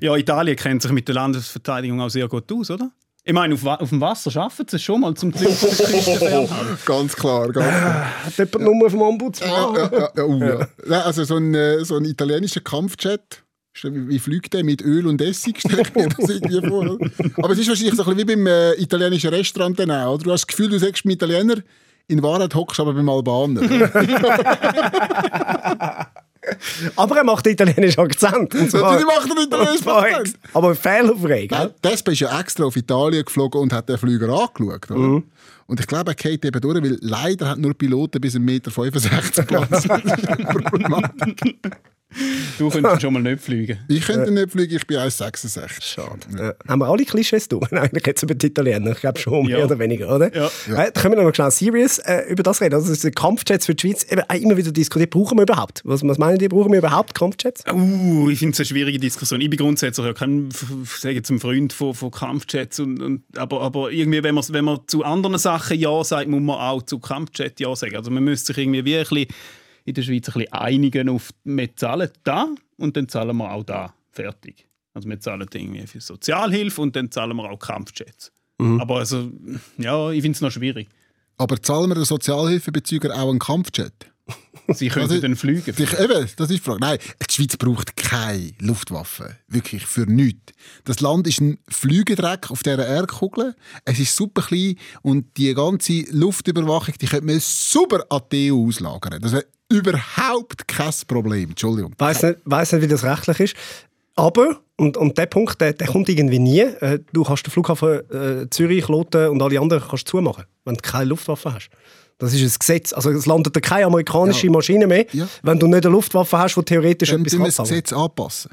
Ja, 0.02 0.16
Italien 0.16 0.56
kennt 0.56 0.82
sich 0.82 0.92
mit 0.92 1.08
der 1.08 1.16
Landesverteidigung 1.16 2.00
auch 2.02 2.10
sehr 2.10 2.28
gut 2.28 2.52
aus, 2.52 2.72
oder? 2.72 2.92
Ich 3.26 3.34
meine, 3.34 3.54
auf, 3.54 3.66
auf 3.66 3.90
dem 3.90 4.02
Wasser 4.02 4.32
schaffen 4.32 4.66
sie 4.68 4.78
es 4.78 4.82
schon 4.84 5.02
mal 5.02 5.14
zum 5.14 5.32
Glück. 5.32 5.52
Ganz 6.86 7.16
klar, 7.16 7.52
ganz 7.52 7.68
klar. 7.68 8.26
Hat 8.26 8.38
jemand 8.38 8.56
die 8.56 8.64
Nummer 8.64 8.90
vom 8.90 9.02
Ombudsmann? 9.02 9.50
Ja, 9.50 9.74
ja, 9.76 9.90
ja, 9.92 10.10
ja, 10.16 10.24
uh, 10.24 10.44
ja. 10.90 11.02
Also 11.02 11.24
so 11.26 11.36
ein, 11.36 11.54
äh, 11.54 11.84
so 11.84 11.98
ein 11.98 12.06
italienischer 12.06 12.62
Kampfjet, 12.62 13.44
Wie 13.84 14.10
wie 14.10 14.20
fliegt 14.20 14.54
der 14.54 14.64
mit 14.64 14.82
Öl 14.82 15.06
und 15.06 15.22
Essig? 15.22 15.60
Stelle 15.66 15.82
ich 15.82 15.94
mir 15.94 16.08
das 16.08 16.30
irgendwie 16.30 16.68
vor. 16.68 16.98
Aber 17.38 17.52
es 17.52 17.60
ist 17.60 17.68
wahrscheinlich 17.68 17.96
so 17.96 18.04
ein 18.04 18.16
bisschen 18.16 18.30
wie 18.30 18.36
beim 18.36 18.48
äh, 18.48 18.74
italienischen 18.82 19.30
Restaurant 19.30 19.78
dann 19.78 19.92
auch. 19.92 20.16
Oder? 20.16 20.24
Du 20.24 20.32
hast 20.32 20.42
das 20.42 20.48
Gefühl, 20.48 20.70
du 20.70 20.80
sagst 20.80 21.04
beim 21.04 21.12
Italiener, 21.12 21.58
in 22.08 22.24
Wahrheit 22.24 22.56
hockst 22.56 22.80
du 22.80 22.84
aber 22.84 22.94
beim 22.94 23.10
Albaner. 23.10 23.62
Aber 26.96 27.18
er 27.18 27.24
macht 27.24 27.46
italienischen 27.48 28.00
Akzent. 28.00 28.54
Und 28.56 28.72
zwar- 28.72 28.94
Natürlich 28.94 29.06
macht 29.06 29.30
er 29.38 29.44
italienischen 29.44 29.90
Akzent. 29.90 30.40
Aber 30.54 30.76
fehlerfrei? 30.76 31.48
Gell? 31.48 31.74
Despe 31.84 32.12
ist 32.14 32.20
ja 32.20 32.40
extra 32.40 32.66
auf 32.66 32.76
Italien 32.76 33.26
geflogen 33.26 33.62
und 33.62 33.74
hat 33.74 33.90
den 33.90 33.98
Flüger 33.98 34.30
angeschaut. 34.30 34.90
Oder? 34.92 35.00
Mhm. 35.00 35.24
Und 35.68 35.80
ich 35.80 35.86
glaube, 35.88 36.12
er 36.12 36.16
geht 36.16 36.44
eben 36.46 36.62
durch, 36.62 36.82
weil 36.82 36.98
leider 37.02 37.50
hat 37.50 37.58
nur 37.60 37.74
Piloten 37.76 38.20
bis 38.22 38.36
1,65 38.36 38.40
Meter 38.40 39.44
Platz. 39.44 39.88
Du 42.58 42.70
könntest 42.72 43.02
schon 43.04 43.14
mal 43.14 43.22
nicht 43.22 43.42
fliegen. 43.42 43.78
ich 43.88 44.02
könnte 44.02 44.32
nicht 44.32 44.52
fliegen, 44.52 44.76
ich 44.76 44.88
bin 44.88 44.98
1,66. 44.98 45.82
Schade. 45.82 46.56
Äh, 46.66 46.70
haben 46.70 46.80
wir 46.80 46.88
alle 46.88 47.06
Klischees 47.06 47.48
durch? 47.48 47.72
Eigentlich 47.72 48.06
jetzt 48.08 48.24
über 48.24 48.34
die 48.34 48.48
Italiener. 48.48 48.92
Ich 48.92 49.00
glaube 49.02 49.20
schon, 49.20 49.46
mehr 49.46 49.60
Ja. 49.60 49.66
oder 49.66 49.78
weniger, 49.78 50.14
oder? 50.16 50.36
Ja. 50.36 50.50
Äh, 50.86 50.92
können 50.92 51.16
wir 51.16 51.24
noch 51.24 51.36
schnell 51.36 51.52
serious 51.52 52.00
äh, 52.00 52.24
über 52.30 52.42
das 52.42 52.62
reden? 52.62 52.76
Also, 52.76 52.92
diese 52.92 53.12
Kampfjets 53.12 53.68
für 53.68 53.76
die 53.76 53.88
Schweiz, 53.88 54.06
eben, 54.12 54.22
auch 54.28 54.34
immer 54.36 54.58
wieder 54.58 54.72
diskutiert, 54.72 55.12
brauchen 55.12 55.38
wir 55.38 55.44
überhaupt? 55.44 55.82
Was, 55.86 56.02
was 56.04 56.18
meinen 56.18 56.40
die, 56.40 56.48
brauchen 56.48 56.72
wir 56.72 56.80
überhaupt 56.80 57.14
Kampfjets? 57.14 57.64
Uh, 57.72 58.30
ich 58.30 58.40
finde 58.40 58.54
es 58.54 58.60
eine 58.60 58.66
schwierige 58.66 58.98
Diskussion. 59.00 59.40
Ich 59.42 59.50
bin 59.50 59.58
grundsätzlich 59.60 60.06
ja 60.06 60.14
kein 60.14 60.50
sage 60.86 61.22
ein 61.30 61.40
Freund 61.40 61.74
von, 61.74 61.94
von 61.94 62.10
Kampfjets. 62.10 62.80
Und, 62.80 63.02
und, 63.02 63.24
aber, 63.38 63.62
aber 63.62 63.92
irgendwie, 63.92 64.24
wenn 64.24 64.34
man, 64.34 64.44
wenn 64.50 64.66
man 64.66 64.80
zu 64.88 65.04
anderen 65.04 65.38
Sachen 65.38 65.78
Ja 65.78 66.04
sagt, 66.04 66.28
muss 66.28 66.42
man 66.42 66.58
auch 66.58 66.82
zu 66.82 66.98
Kampfjets 66.98 67.60
Ja 67.62 67.76
sagen. 67.76 67.96
Also 67.96 68.10
man 68.10 68.24
müsste 68.24 68.48
sich 68.54 68.58
irgendwie 68.64 68.84
wie 68.84 68.98
ein 68.98 69.04
bisschen 69.04 69.28
in 69.90 69.96
der 69.96 70.04
Schweiz 70.04 70.28
ein 70.30 70.34
bisschen 70.34 70.54
einigen 70.54 71.10
auf, 71.10 71.32
wir 71.44 71.76
zahlen 71.76 72.10
da 72.24 72.48
und 72.78 72.96
dann 72.96 73.10
zahlen 73.10 73.36
wir 73.38 73.52
auch 73.52 73.64
da. 73.64 73.94
Fertig. 74.12 74.68
Also 74.94 75.10
wir 75.10 75.20
zahlen 75.20 75.48
irgendwie 75.52 75.88
für 75.88 76.00
Sozialhilfe 76.00 76.82
und 76.82 76.96
dann 76.96 77.12
zahlen 77.12 77.36
wir 77.36 77.50
auch 77.50 77.58
Kampfjets. 77.60 78.32
Aber 78.58 78.98
also, 78.98 79.32
ja, 79.78 80.12
ich 80.12 80.22
finde 80.22 80.36
es 80.36 80.42
noch 80.42 80.52
schwierig. 80.52 80.90
Aber 81.38 81.62
zahlen 81.62 81.90
wir 81.90 81.96
den 81.96 82.04
Sozialhilfebezüger 82.04 83.16
auch 83.16 83.30
einen 83.30 83.40
Kampfjet? 83.40 83.94
Sie 84.74 84.88
können 84.90 85.10
Also, 85.10 85.22
dann 85.22 85.38
fliegen. 85.38 85.64
Ich, 85.66 85.80
eben, 85.98 86.28
das 86.36 86.50
ist 86.50 86.52
die 86.52 86.60
Frage. 86.60 86.80
Nein, 86.82 86.98
die 87.00 87.34
Schweiz 87.34 87.56
braucht 87.56 87.96
keine 87.96 88.52
Luftwaffe. 88.60 89.38
Wirklich, 89.48 89.86
für 89.86 90.02
nichts. 90.02 90.54
Das 90.84 91.00
Land 91.00 91.26
ist 91.28 91.40
ein 91.40 91.58
Flügedreck 91.70 92.52
auf 92.52 92.62
dieser 92.62 92.86
Erdkugel. 92.86 93.56
Es 93.86 93.98
ist 93.98 94.14
super 94.16 94.42
klein 94.42 94.76
und 95.02 95.38
die 95.38 95.54
ganze 95.54 96.04
Luftüberwachung, 96.12 96.96
die 97.00 97.06
könnte 97.08 97.26
man 97.26 97.40
super 97.40 98.06
an 98.10 98.22
die 98.32 98.52
EU 98.52 98.68
auslagern. 98.68 99.22
Das 99.22 99.32
wäre 99.32 99.46
überhaupt 99.70 100.68
kein 100.68 100.94
Problem. 101.08 101.50
Entschuldigung. 101.50 101.94
Weiß 101.98 102.24
nicht, 102.24 102.40
weiss 102.46 102.72
nicht, 102.72 102.82
wie 102.82 102.88
das 102.88 103.04
rechtlich 103.04 103.40
ist. 103.40 103.56
Aber, 104.16 104.60
und, 104.78 104.98
und 104.98 105.18
der 105.18 105.28
Punkt, 105.28 105.62
der, 105.62 105.74
der 105.74 105.88
kommt 105.88 106.10
irgendwie 106.10 106.40
nie. 106.40 106.60
Äh, 106.62 107.00
du 107.14 107.24
kannst 107.24 107.46
den 107.46 107.52
Flughafen 107.52 108.02
äh, 108.12 108.50
Zürich, 108.50 108.84
Kloten 108.86 109.30
und 109.30 109.42
alle 109.42 109.60
anderen 109.60 109.82
kannst 109.88 110.08
zumachen, 110.08 110.44
wenn 110.66 110.76
du 110.76 110.82
keine 110.82 111.06
Luftwaffe 111.06 111.54
hast. 111.54 111.70
Das 112.18 112.34
ist 112.34 112.42
ein 112.42 112.60
Gesetz. 112.60 112.92
Also 112.92 113.12
es 113.12 113.26
landet 113.26 113.56
da 113.56 113.62
keine 113.62 113.86
amerikanische 113.86 114.48
Ja. 114.48 114.52
Maschine 114.52 114.88
mehr, 114.88 115.06
Ja. 115.14 115.26
wenn 115.44 115.58
du 115.58 115.68
nicht 115.68 115.86
eine 115.86 115.94
Luftwaffe 115.94 116.38
hast, 116.38 116.56
die 116.56 116.64
theoretisch 116.64 117.12
Dann 117.12 117.22
etwas 117.22 117.34
kann 117.38 117.46
das 117.46 117.56
zahlen. 117.56 117.70
Gesetz 117.70 117.94
anpassen. 117.94 118.52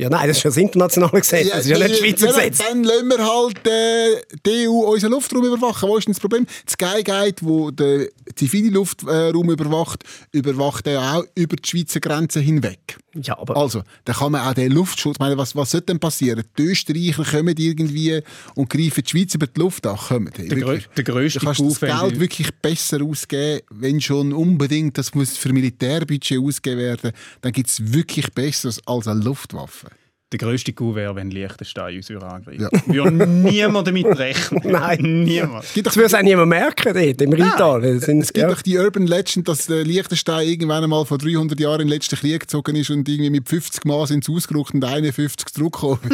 Ja, 0.00 0.08
nein, 0.08 0.28
das 0.28 0.36
ist 0.38 0.44
ja 0.44 0.50
das 0.50 0.56
internationale 0.58 1.20
Gesetz. 1.20 1.50
das 1.50 1.58
ist 1.66 1.66
ja 1.70 1.76
nicht 1.76 1.90
das 1.90 1.98
Schweizer 1.98 2.26
ja, 2.26 2.32
Gesetz. 2.32 2.58
Dann 2.58 2.84
lassen 2.84 3.08
wir 3.08 3.18
halt 3.18 3.66
äh, 3.66 4.22
die 4.46 4.68
EU 4.68 4.92
unseren 4.92 5.10
Luftraum 5.10 5.44
überwachen. 5.44 5.88
Wo 5.88 5.96
ist 5.98 6.06
denn 6.06 6.14
das 6.14 6.20
Problem? 6.20 6.46
Das 6.64 6.74
Skyguide, 6.74 7.36
wo 7.42 7.70
den 7.72 8.08
zivilen 8.38 8.72
Luftraum 8.72 9.50
überwacht, 9.50 10.04
überwacht 10.32 10.86
er 10.86 11.16
auch 11.16 11.24
über 11.34 11.56
die 11.56 11.68
Schweizer 11.68 12.00
Grenze 12.00 12.40
hinweg. 12.40 12.98
Ja, 13.14 13.38
aber 13.38 13.56
Also, 13.56 13.82
da 14.04 14.12
kann 14.12 14.32
man 14.32 14.46
auch 14.46 14.54
den 14.54 14.72
Luftschutz, 14.72 15.16
ich 15.16 15.18
meine, 15.18 15.36
was, 15.36 15.56
was 15.56 15.70
sollte 15.72 15.86
denn 15.86 15.98
passieren? 15.98 16.44
Die 16.56 16.62
Österreicher 16.62 17.24
kommen 17.24 17.54
irgendwie 17.56 18.20
und 18.54 18.70
greifen 18.70 19.02
die 19.02 19.10
Schweiz 19.10 19.34
über 19.34 19.46
die 19.46 19.60
Luft 19.60 19.86
an. 19.86 19.96
Kommen 19.96 20.32
die, 20.36 20.48
Der, 20.48 20.58
grö 20.58 20.66
wirklich. 20.72 20.88
der 20.96 21.04
grösste 21.04 21.40
Du 21.40 21.46
kannst 21.46 21.60
das 21.60 21.80
Geld 21.80 22.20
wirklich 22.20 22.54
besser 22.62 23.02
ausgeben, 23.02 23.62
wenn 23.70 24.00
schon 24.00 24.32
unbedingt, 24.32 24.96
das 24.98 25.14
muss 25.14 25.36
für 25.36 25.52
Militärbudget 25.52 26.38
ausgegeben 26.38 26.80
werden, 26.80 27.12
dann 27.40 27.52
gibt 27.52 27.68
es 27.68 27.92
wirklich 27.92 28.32
Besseres 28.32 28.80
als 28.86 29.08
eine 29.08 29.20
Luftwaffe. 29.22 29.88
Der 30.30 30.38
grösste 30.38 30.74
Coup 30.74 30.94
wäre, 30.94 31.16
wenn 31.16 31.30
Liechtenstein 31.30 31.96
uns 31.96 32.10
würde 32.10 32.26
angreifen 32.26 32.60
Ja. 32.60 32.68
würde. 32.86 33.26
Niemand 33.26 33.86
damit 33.88 34.06
rechnen. 34.18 34.60
Nein. 34.70 35.24
Niemand. 35.24 35.64
Es 35.64 35.82
das 35.82 35.96
würde 35.96 36.06
es 36.08 36.14
auch 36.14 36.20
niemand 36.20 36.50
merken 36.50 36.92
dort, 36.92 37.22
im 37.22 37.98
sind- 38.00 38.20
Es 38.20 38.32
gibt 38.34 38.42
ja. 38.42 38.50
doch 38.54 38.60
die 38.60 38.76
Urban 38.76 39.06
Legend, 39.06 39.48
dass 39.48 39.64
der 39.68 39.84
Liechtenstein 39.84 40.46
irgendwann 40.46 40.84
einmal 40.84 41.06
vor 41.06 41.16
300 41.16 41.58
Jahren 41.58 41.80
in 41.80 41.86
den 41.86 41.94
letzten 41.94 42.16
Krieg 42.16 42.40
gezogen 42.40 42.76
ist 42.76 42.90
und 42.90 43.08
irgendwie 43.08 43.30
mit 43.30 43.48
50 43.48 43.86
Mal 43.86 44.06
sind 44.06 44.22
sie 44.22 44.32
ausgerückt 44.32 44.74
und 44.74 44.84
51 44.84 45.46
zurückgekommen. 45.48 45.98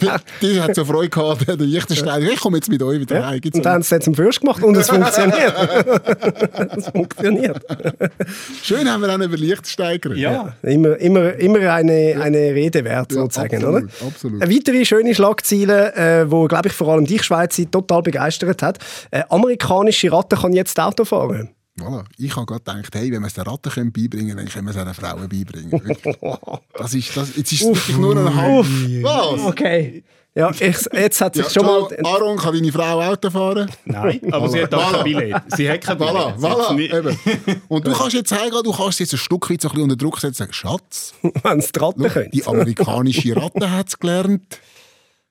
die 0.42 0.60
hat 0.60 0.74
so 0.74 0.84
Freude 0.84 1.10
gehabt, 1.10 1.46
der 1.46 1.56
Liechtenstein. 1.56 2.24
Ich 2.24 2.40
komme 2.40 2.56
jetzt 2.56 2.68
mit 2.68 2.82
euch 2.82 2.98
wieder 2.98 3.24
heim. 3.24 3.40
Gibt's 3.40 3.58
Und 3.58 3.64
dann 3.64 3.74
haben 3.74 3.82
sie 3.82 3.94
es 3.94 4.04
zum 4.06 4.14
Fürst 4.16 4.40
gemacht 4.40 4.60
und 4.64 4.76
es 4.76 4.88
funktioniert. 4.90 5.54
es 6.76 6.88
funktioniert. 6.88 7.64
Schön 8.64 8.90
haben 8.90 9.02
wir 9.02 9.14
auch 9.14 9.20
über 9.20 9.36
Liechtenstein 9.36 10.00
geredet. 10.00 10.22
Ja. 10.22 10.56
Immer, 10.62 10.96
immer, 10.96 11.34
immer 11.34 11.72
eine, 11.72 12.16
eine 12.20 12.38
Rede 12.54 12.82
wert, 12.84 13.19
sozusagen, 13.20 13.56
absolut, 13.56 13.84
oder? 13.84 14.06
absolut. 14.06 14.42
Eine 14.42 14.54
weitere 14.54 14.84
schöne 14.84 15.14
Schlagzeile, 15.14 15.94
äh, 15.94 16.30
wo, 16.30 16.46
glaube 16.46 16.68
ich, 16.68 16.74
vor 16.74 16.88
allem 16.88 17.06
dich, 17.06 17.22
Schweizer, 17.22 17.70
total 17.70 18.02
begeistert 18.02 18.62
hat. 18.62 18.78
Äh, 19.10 19.22
amerikanische 19.28 20.12
Ratte 20.12 20.36
kann 20.36 20.52
jetzt 20.52 20.78
Auto 20.78 21.04
fahren. 21.04 21.50
Voilà. 21.78 22.04
Ich 22.18 22.36
habe 22.36 22.46
gerade 22.46 22.60
gedacht, 22.60 22.94
hey, 22.94 23.10
wenn 23.10 23.20
wir 23.22 23.26
es 23.26 23.34
den 23.34 23.44
Ratten 23.44 23.70
können 23.70 23.92
beibringen 23.92 24.36
können, 24.36 24.46
dann 24.46 24.48
können 24.48 24.66
wir 24.66 24.70
es 24.70 24.76
auch 24.76 24.84
den 24.84 24.94
Frauen 24.94 25.28
beibringen. 25.28 25.96
Das 26.76 26.94
ist, 26.94 27.14
das, 27.14 27.36
jetzt 27.36 27.52
ist 27.52 27.62
es 27.62 27.66
wirklich 27.66 27.98
nur 27.98 28.16
ein 28.16 28.34
halb. 28.34 28.66
Was? 29.02 29.40
Okay. 29.44 30.02
Ja, 30.40 30.50
ich, 30.58 30.76
jetzt 30.92 31.20
hat 31.20 31.34
sich 31.34 31.44
Ja, 31.44 31.50
schon 31.50 31.66
mal... 31.66 31.88
Aaron, 32.04 32.38
kann 32.38 32.54
deine 32.54 32.72
Frau 32.72 33.00
Auto 33.02 33.30
fahren? 33.30 33.70
Nein, 33.84 34.20
aber 34.32 34.48
sie 34.48 34.62
hat 34.62 34.72
auch 34.74 34.90
Voilà. 34.90 34.94
kein 34.96 35.04
Billett. 35.04 35.42
Sie 35.56 35.70
hat 35.70 35.80
kein 35.82 35.98
Billett. 35.98 36.12
Voilà, 36.14 36.36
voilà, 36.38 36.74
nicht- 36.74 36.92
eben. 36.94 37.62
Und 37.68 37.86
du 37.86 37.92
kannst 37.92 38.14
jetzt 38.14 38.32
heimgehen, 38.32 38.62
du 38.64 38.72
kannst 38.72 39.00
jetzt 39.00 39.12
ein 39.12 39.18
Stück 39.18 39.50
weit 39.50 39.60
so 39.60 39.68
ein 39.68 39.72
bisschen 39.72 39.82
unter 39.90 39.96
Druck 39.96 40.14
setzen 40.20 40.28
und 40.28 40.34
sagen, 40.36 40.52
Schatz, 40.52 41.14
wenn 41.42 41.58
es 41.58 41.72
die 41.72 41.78
Ratte 41.78 42.28
die 42.32 42.46
amerikanische 42.46 43.36
Ratte 43.36 43.70
hat 43.70 43.88
es 43.88 43.98
gelernt. 43.98 44.42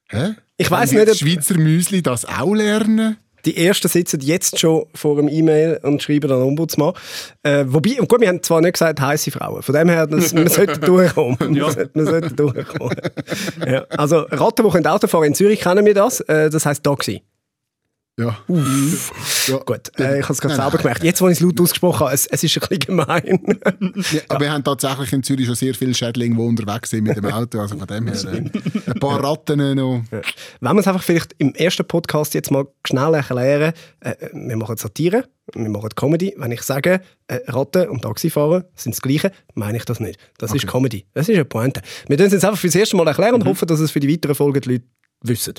Hä? 0.10 0.36
Ich 0.58 0.70
weiss 0.72 0.90
Kann 0.90 1.00
nicht, 1.00 1.10
das 1.10 1.20
Schweizer 1.20 1.58
Müsli 1.58 2.02
das 2.02 2.26
auch 2.26 2.54
lernen? 2.54 3.18
Die 3.46 3.58
Ersten 3.66 3.88
sitzen 3.88 4.20
jetzt 4.22 4.60
schon 4.60 4.86
vor 4.94 5.18
einem 5.18 5.28
E-Mail 5.30 5.80
und 5.84 6.02
schreiben 6.04 6.32
an 6.32 6.42
Ombudsmann. 6.42 6.94
Äh, 7.44 7.66
wobei, 7.68 8.00
und 8.00 8.10
gut, 8.10 8.22
wir 8.22 8.28
haben 8.28 8.44
zwar 8.44 8.62
nicht 8.62 8.74
gesagt, 8.74 9.00
heiße 9.02 9.32
Frauen. 9.32 9.62
Von 9.62 9.76
dem 9.76 9.90
her, 9.90 10.08
das, 10.08 10.36
wir 10.36 10.50
sollten 10.50 10.82
durchkommen. 10.82 11.38
Wir 11.56 11.72
sollten- 11.72 12.00
Wir 12.00 12.06
sollten 12.06 12.36
durchkommen. 12.36 12.98
ja. 13.68 13.86
Also, 13.90 14.20
Ratten, 14.30 14.64
die 14.66 14.72
können 14.72 14.88
Auto 14.88 15.08
fahren 15.08 15.26
in 15.26 15.34
Zürich, 15.36 15.60
kennen 15.62 15.86
wir 15.86 15.94
das. 15.94 16.20
Äh, 16.22 16.50
das 16.50 16.66
heisst 16.66 16.84
Taxi. 16.84 17.22
Ja. 18.20 18.38
ja. 19.48 19.58
Gut, 19.66 19.98
äh, 19.98 20.20
ich 20.20 20.24
habe 20.24 20.34
es 20.34 20.42
gerade 20.42 20.56
selber 20.56 20.78
gemerkt. 20.78 21.04
Jetzt, 21.04 21.22
wo 21.22 21.30
ich 21.30 21.38
es 21.38 21.40
laut 21.40 21.60
ausgesprochen 21.62 22.02
habe, 22.02 22.14
es, 22.14 22.26
es 22.28 22.44
ist 22.44 22.58
ein 22.58 22.68
bisschen 22.68 22.80
gemein. 22.80 23.40
Ja, 24.12 24.22
aber 24.28 24.40
wir 24.42 24.52
haben 24.52 24.64
tatsächlich 24.64 25.14
in 25.14 25.24
Zürich 25.24 25.46
schon 25.46 25.56
sehr 25.56 25.74
viele 25.74 25.94
Schädlinge, 25.94 26.36
die 26.36 26.42
unterwegs 26.42 26.90
sind 26.90 27.06
mit 27.06 27.16
dem 27.16 27.26
Auto. 27.28 27.62
Also 27.62 27.78
von 27.78 27.88
dem 27.88 28.08
her, 28.08 28.16
äh, 28.26 28.92
ein 28.92 29.00
paar 29.00 29.24
Ratten 29.24 29.76
noch. 29.76 30.04
Wenn 30.12 30.74
wir 30.76 30.80
es 30.80 30.88
einfach 30.88 31.04
vielleicht 31.04 31.34
im 31.38 31.56
ersten 31.56 31.86
Podcast 31.86 32.34
jetzt 32.34 32.52
mal 32.52 32.68
schnell 32.86 33.14
erklären, 33.14 33.74
äh, 34.02 34.16
wir 34.34 34.58
machen 34.58 34.76
Satire, 34.76 35.24
wir 35.54 35.70
machen 35.70 35.90
Comedy. 35.96 36.34
Wenn 36.38 36.52
ich 36.52 36.64
sage, 36.64 37.00
äh, 37.28 37.40
Ratten 37.48 37.88
und 37.88 38.02
Taxifahrer 38.02 38.66
sind 38.76 38.96
das 38.96 39.02
Gleiche, 39.02 39.32
meine 39.54 39.78
ich 39.78 39.86
das 39.86 40.02
nicht. 40.02 40.20
Das 40.38 40.54
ist 40.54 40.68
Comedy. 40.68 41.06
Das 41.14 41.30
ist 41.30 41.36
eine 41.36 41.46
Pointe. 41.46 41.82
Wir 42.08 42.18
tun 42.18 42.26
es 42.26 42.34
jetzt 42.34 42.44
einfach 42.44 42.60
fürs 42.60 42.76
erste 42.76 42.98
Mal 42.98 43.08
erklären 43.08 43.36
und 43.36 43.46
hoffen, 43.46 43.68
dass 43.68 43.80
es 43.80 43.92
für 43.92 44.02
die 44.02 44.12
weiteren 44.12 44.36
Folgen 44.36 44.60
die 44.60 44.70
Leute 44.74 44.86
wissen. 45.22 45.54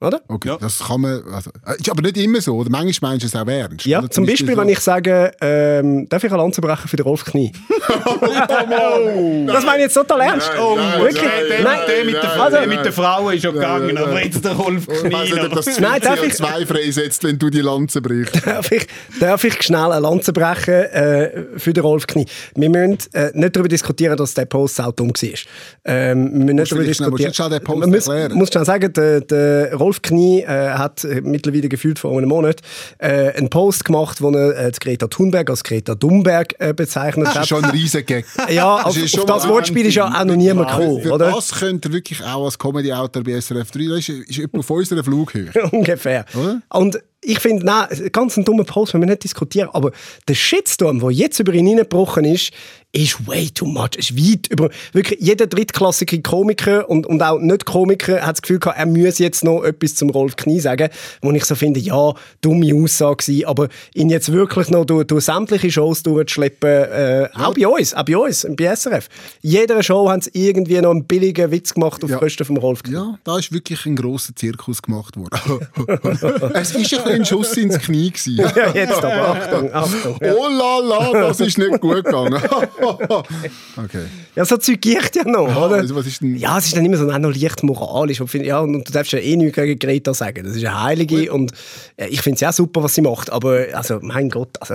Oder? 0.00 0.20
Okay, 0.28 0.48
Ja. 0.50 0.56
das 0.60 0.78
kann 0.78 1.00
man. 1.00 1.22
Also, 1.32 1.50
äh, 1.66 1.74
ist 1.76 1.90
aber 1.90 2.02
nicht 2.02 2.16
immer 2.18 2.40
so. 2.40 2.54
Oder 2.54 2.70
manchmal 2.70 3.12
meinst 3.12 3.24
du 3.24 3.26
es 3.26 3.34
auch 3.34 3.48
ernst. 3.50 3.84
Ja, 3.84 4.08
zum 4.08 4.26
Beispiel, 4.26 4.56
wenn 4.56 4.68
ich 4.68 4.78
sage, 4.78 5.32
ähm, 5.40 6.08
darf 6.08 6.22
ich 6.22 6.30
eine 6.30 6.40
Lanze 6.40 6.60
brechen 6.60 6.86
für 6.86 6.96
den 6.96 7.02
Rolf 7.02 7.24
Knie? 7.24 7.50
das 8.28 9.64
meine 9.64 9.78
ich 9.78 9.82
jetzt 9.84 9.94
total 9.94 10.20
ernst. 10.20 10.50
Nein, 10.54 10.76
nein, 10.76 11.00
wirklich? 11.02 11.22
nein, 11.22 11.32
Der, 11.48 11.62
Nein. 11.62 11.78
der, 11.88 12.04
mit 12.04 12.14
der, 12.14 12.22
nein, 12.22 12.50
der 12.50 12.60
nein. 12.60 12.68
mit 12.68 12.84
der 12.84 12.92
Frau 12.92 13.30
ist 13.30 13.42
schon 13.42 13.54
gegangen, 13.54 13.94
nein. 13.94 14.04
aber 14.04 14.24
jetzt 14.24 14.44
der 14.44 14.52
Rolf 14.52 14.86
Ich 14.88 15.12
weiss 15.12 15.30
nicht, 15.32 15.34
ob 15.34 15.46
Knie. 15.50 15.54
das 15.54 15.80
Nein, 15.80 16.00
darf 16.00 16.22
ich- 16.22 16.32
CO2 16.34 16.66
freisetzt, 16.66 17.24
wenn 17.24 17.38
du 17.38 17.50
die 17.50 17.60
Lanze 17.60 18.00
brichst. 18.00 18.46
Darf 18.46 18.70
ich, 18.72 18.86
darf 19.20 19.44
ich 19.44 19.62
schnell 19.62 19.90
eine 19.92 20.00
Lanze 20.00 20.32
brechen 20.32 20.74
äh, 20.74 21.44
für 21.56 21.72
den 21.72 21.82
Rolf 21.82 22.06
Knie? 22.06 22.26
Wir 22.54 22.70
müssen 22.70 22.98
äh, 23.14 23.30
nicht 23.34 23.56
darüber 23.56 23.68
diskutieren, 23.68 24.16
dass 24.16 24.34
der 24.34 24.44
Post 24.46 24.80
auch 24.80 24.92
dumm 24.92 25.08
war. 25.10 25.38
Ähm, 25.84 26.30
wir 26.46 26.54
müssen 26.54 26.56
nicht 26.56 26.70
darüber 26.72 26.82
vielleicht 26.84 26.96
schnell- 26.98 27.10
musst 27.10 27.22
du 27.24 27.26
diskutieren. 27.28 27.50
den 27.50 27.64
Post 27.64 27.78
Man 27.80 28.38
muss, 28.38 28.48
schnell 28.48 28.64
sagen, 28.64 28.92
der, 28.92 29.20
der 29.22 29.74
Rolf 29.74 29.87
Knie 30.02 30.42
äh, 30.42 30.46
hat 30.46 31.04
äh, 31.04 31.20
mittlerweile 31.22 31.68
gefühlt 31.68 31.98
vor 31.98 32.16
einem 32.16 32.28
Monat 32.28 32.60
äh, 32.98 33.32
einen 33.32 33.50
Post 33.50 33.84
gemacht, 33.84 34.20
wo 34.22 34.30
er 34.30 34.66
äh, 34.66 34.72
Greta 34.78 35.06
Thunberg 35.08 35.50
als 35.50 35.64
Greta 35.64 35.94
Dumberg 35.94 36.54
äh, 36.58 36.72
bezeichnet 36.72 37.26
Das 37.26 37.34
ist 37.34 37.40
hat. 37.40 37.48
schon 37.48 37.64
ein 37.64 37.70
riesen 37.70 38.04
Gag. 38.06 38.24
Ja, 38.50 38.76
auf, 38.82 38.96
ist 38.96 39.10
schon 39.10 39.20
auf 39.20 39.26
das 39.26 39.48
Wortspiel 39.48 39.86
ist 39.86 39.94
ja 39.94 40.06
auch 40.06 40.24
noch 40.24 40.36
niemand 40.36 40.68
gekommen, 40.70 41.02
Für 41.02 41.12
oder? 41.12 41.30
das 41.32 41.52
könnte 41.52 41.88
er 41.88 41.92
wirklich 41.92 42.22
auch 42.24 42.44
als 42.44 42.58
Comedy-Autor 42.58 43.22
bei 43.24 43.40
SRF 43.40 43.70
3, 43.70 43.84
das 43.88 43.98
ist, 43.98 44.08
ist 44.08 44.38
etwa 44.38 44.58
auf 44.58 44.70
unserer 44.70 45.04
Flughöhe. 45.04 45.50
Ungefähr. 45.72 46.24
Oder? 46.34 46.62
Und 46.70 46.98
ich 47.20 47.40
finde, 47.40 47.66
nein, 47.66 47.86
ganz 48.12 48.36
ein 48.36 48.44
dummer 48.44 48.64
Post, 48.64 48.94
wenn 48.94 49.00
wir 49.00 49.06
nicht 49.08 49.24
diskutieren, 49.24 49.68
aber 49.72 49.90
der 50.28 50.34
Shitstorm, 50.34 51.00
der 51.00 51.10
jetzt 51.10 51.40
über 51.40 51.52
ihn 51.52 51.66
hineingebrochen 51.66 52.24
ist, 52.24 52.52
ist 52.92 53.26
way 53.26 53.50
too 53.50 53.66
much. 53.66 53.96
Ist 53.96 54.16
weit 54.16 54.46
über, 54.48 54.70
wirklich 54.92 55.20
jeder 55.20 55.46
drittklassige 55.46 56.22
Komiker 56.22 56.88
und, 56.88 57.06
und 57.06 57.22
auch 57.22 57.38
nicht 57.38 57.66
Komiker 57.66 58.22
hat 58.22 58.36
das 58.36 58.42
Gefühl 58.42 58.58
gehabt, 58.58 58.78
er 58.78 58.86
müsse 58.86 59.22
jetzt 59.22 59.44
noch 59.44 59.62
etwas 59.62 59.94
zum 59.94 60.08
Rolf 60.10 60.36
Knie 60.36 60.60
sagen, 60.60 60.88
wo 61.20 61.30
ich 61.32 61.44
so 61.44 61.54
finde, 61.54 61.80
ja, 61.80 62.14
dumme 62.40 62.74
Aussage 62.74 63.16
gewesen, 63.16 63.44
aber 63.44 63.68
ihn 63.94 64.08
jetzt 64.08 64.32
wirklich 64.32 64.70
noch 64.70 64.86
durch, 64.86 65.06
durch 65.06 65.24
sämtliche 65.24 65.70
Shows 65.70 66.02
durchzuschleppen, 66.02 66.68
äh, 66.68 67.28
auch 67.34 67.54
bei 67.54 67.68
uns, 67.68 67.92
auch 67.92 68.04
bei 68.04 68.16
uns, 68.16 68.46
bei 68.56 68.74
SRF. 68.74 69.08
Jeder 69.42 69.82
Show 69.82 70.08
haben 70.08 70.22
sie 70.22 70.30
irgendwie 70.32 70.80
noch 70.80 70.92
einen 70.92 71.04
billigen 71.04 71.50
Witz 71.50 71.74
gemacht 71.74 72.02
auf 72.02 72.10
Ja. 72.10 72.16
Kosten 72.16 72.44
vom 72.46 72.56
Rolf 72.56 72.82
Knie. 72.82 72.94
Ja, 72.94 73.18
da 73.22 73.38
ist 73.38 73.52
wirklich 73.52 73.84
ein 73.84 73.96
grosser 73.96 74.34
Zirkus 74.34 74.80
gemacht 74.80 75.14
worden. 75.16 75.68
es 76.54 76.74
war 76.74 77.06
ein, 77.06 77.12
ein 77.12 77.24
Schuss 77.24 77.56
ins 77.56 77.78
Knie. 77.78 78.10
Gewesen. 78.10 78.38
Ja, 78.58 78.72
jetzt 78.74 79.04
aber, 79.04 79.28
Achtung, 79.28 79.72
Achtung. 79.72 80.18
Ja. 80.20 80.32
Oh 80.34 80.48
la 80.48 80.78
la, 80.78 81.28
das 81.28 81.40
ist 81.40 81.58
nicht 81.58 81.80
gut 81.80 82.04
gegangen. 82.04 82.40
okay. 83.76 84.04
Ja, 84.34 84.44
so 84.44 84.56
Zeug 84.56 84.80
gibt 84.80 85.16
ja 85.16 85.24
noch, 85.24 85.48
oder? 85.48 85.76
Also, 85.76 85.94
was 85.94 86.06
ist 86.06 86.20
denn... 86.20 86.36
Ja, 86.36 86.58
es 86.58 86.66
ist 86.66 86.76
dann 86.76 86.84
immer 86.84 86.96
so 86.96 87.10
auch 87.10 87.18
noch 87.18 87.34
leicht 87.34 87.62
moralisch. 87.62 88.20
Und, 88.20 88.32
ja, 88.34 88.60
und 88.60 88.86
du 88.86 88.92
darfst 88.92 89.12
ja 89.12 89.18
eh 89.18 89.36
nichts 89.36 89.56
gegen 89.56 89.78
Greta 89.78 90.14
sagen. 90.14 90.44
Das 90.44 90.56
ist 90.56 90.64
eine 90.64 90.82
Heilige 90.82 91.32
und 91.32 91.52
äh, 91.96 92.08
ich 92.08 92.22
finde 92.22 92.36
es 92.36 92.40
ja 92.40 92.52
super, 92.52 92.82
was 92.82 92.94
sie 92.94 93.02
macht. 93.02 93.30
Aber, 93.30 93.66
also, 93.72 93.98
mein 94.02 94.30
Gott, 94.30 94.60
also, 94.60 94.74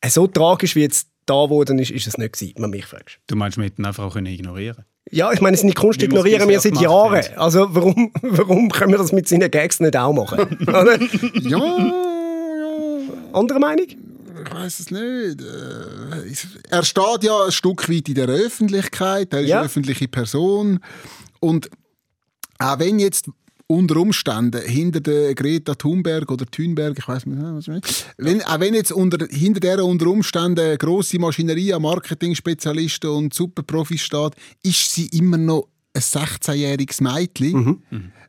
äh, 0.00 0.08
so 0.08 0.26
tragisch 0.26 0.76
wie 0.76 0.82
jetzt 0.82 1.08
da 1.26 1.44
geworden 1.44 1.78
ist, 1.78 1.90
ist 1.90 2.06
es 2.06 2.18
nicht 2.18 2.32
gewesen, 2.32 2.54
wenn 2.56 2.64
du 2.64 2.68
mich 2.68 2.86
fragst. 2.86 3.18
Du 3.26 3.36
meinst, 3.36 3.56
wir 3.56 3.64
hätten 3.64 3.84
einfach 3.84 4.04
auch 4.04 4.14
können 4.14 4.26
ignorieren 4.26 4.84
Ja, 5.10 5.32
ich 5.32 5.40
meine, 5.40 5.56
seine 5.56 5.72
Kunst 5.72 6.02
ignorieren 6.02 6.48
wir 6.48 6.60
seit 6.60 6.80
Jahren. 6.80 7.22
Also, 7.36 7.68
warum, 7.74 8.12
warum 8.22 8.68
können 8.70 8.92
wir 8.92 8.98
das 8.98 9.12
mit 9.12 9.28
seinen 9.28 9.50
Gags 9.50 9.80
nicht 9.80 9.96
auch 9.96 10.12
machen? 10.12 10.58
Ja, 10.66 10.84
ja, 11.40 11.98
Andere 13.32 13.58
Meinung? 13.58 13.86
Ich 14.44 14.52
weiß 14.54 14.80
es 14.80 14.90
nicht. 14.90 15.40
Äh, 15.42 16.34
Er 16.70 16.84
steht 16.84 17.22
ja 17.24 17.44
ein 17.46 17.52
Stück 17.52 17.88
weit 17.88 18.08
in 18.08 18.14
der 18.14 18.28
Öffentlichkeit, 18.28 19.32
er 19.32 19.40
ist 19.40 19.48
Ja. 19.48 19.56
eine 19.58 19.66
öffentliche 19.66 20.08
Person. 20.08 20.80
Und 21.40 21.68
auch 22.58 22.78
wenn 22.78 22.98
jetzt 22.98 23.26
unter 23.66 23.96
Umständen 23.96 24.60
hinter 24.62 25.00
der 25.00 25.34
Greta 25.34 25.74
Thunberg 25.74 26.30
oder 26.30 26.44
Thunberg, 26.44 26.98
ich 26.98 27.08
weiß 27.08 27.24
nicht, 27.26 27.40
was 27.40 27.62
ich 27.62 27.68
meine, 27.68 27.80
wenn, 28.18 28.42
auch 28.42 28.60
wenn 28.60 28.74
jetzt 28.74 28.92
unter, 28.92 29.26
hinter 29.30 29.60
der 29.60 29.84
unter 29.84 30.06
Umständen 30.08 30.76
grosse 30.76 31.18
Maschinerie 31.18 31.72
an 31.72 31.82
Marketing-Spezialisten 31.82 33.08
und 33.10 33.32
Superprofis 33.34 34.02
steht, 34.02 34.34
ist 34.62 34.92
sie 34.94 35.06
immer 35.06 35.38
noch 35.38 35.68
ein 35.94 36.02
16-jähriges 36.02 37.02
Mädchen. 37.02 37.82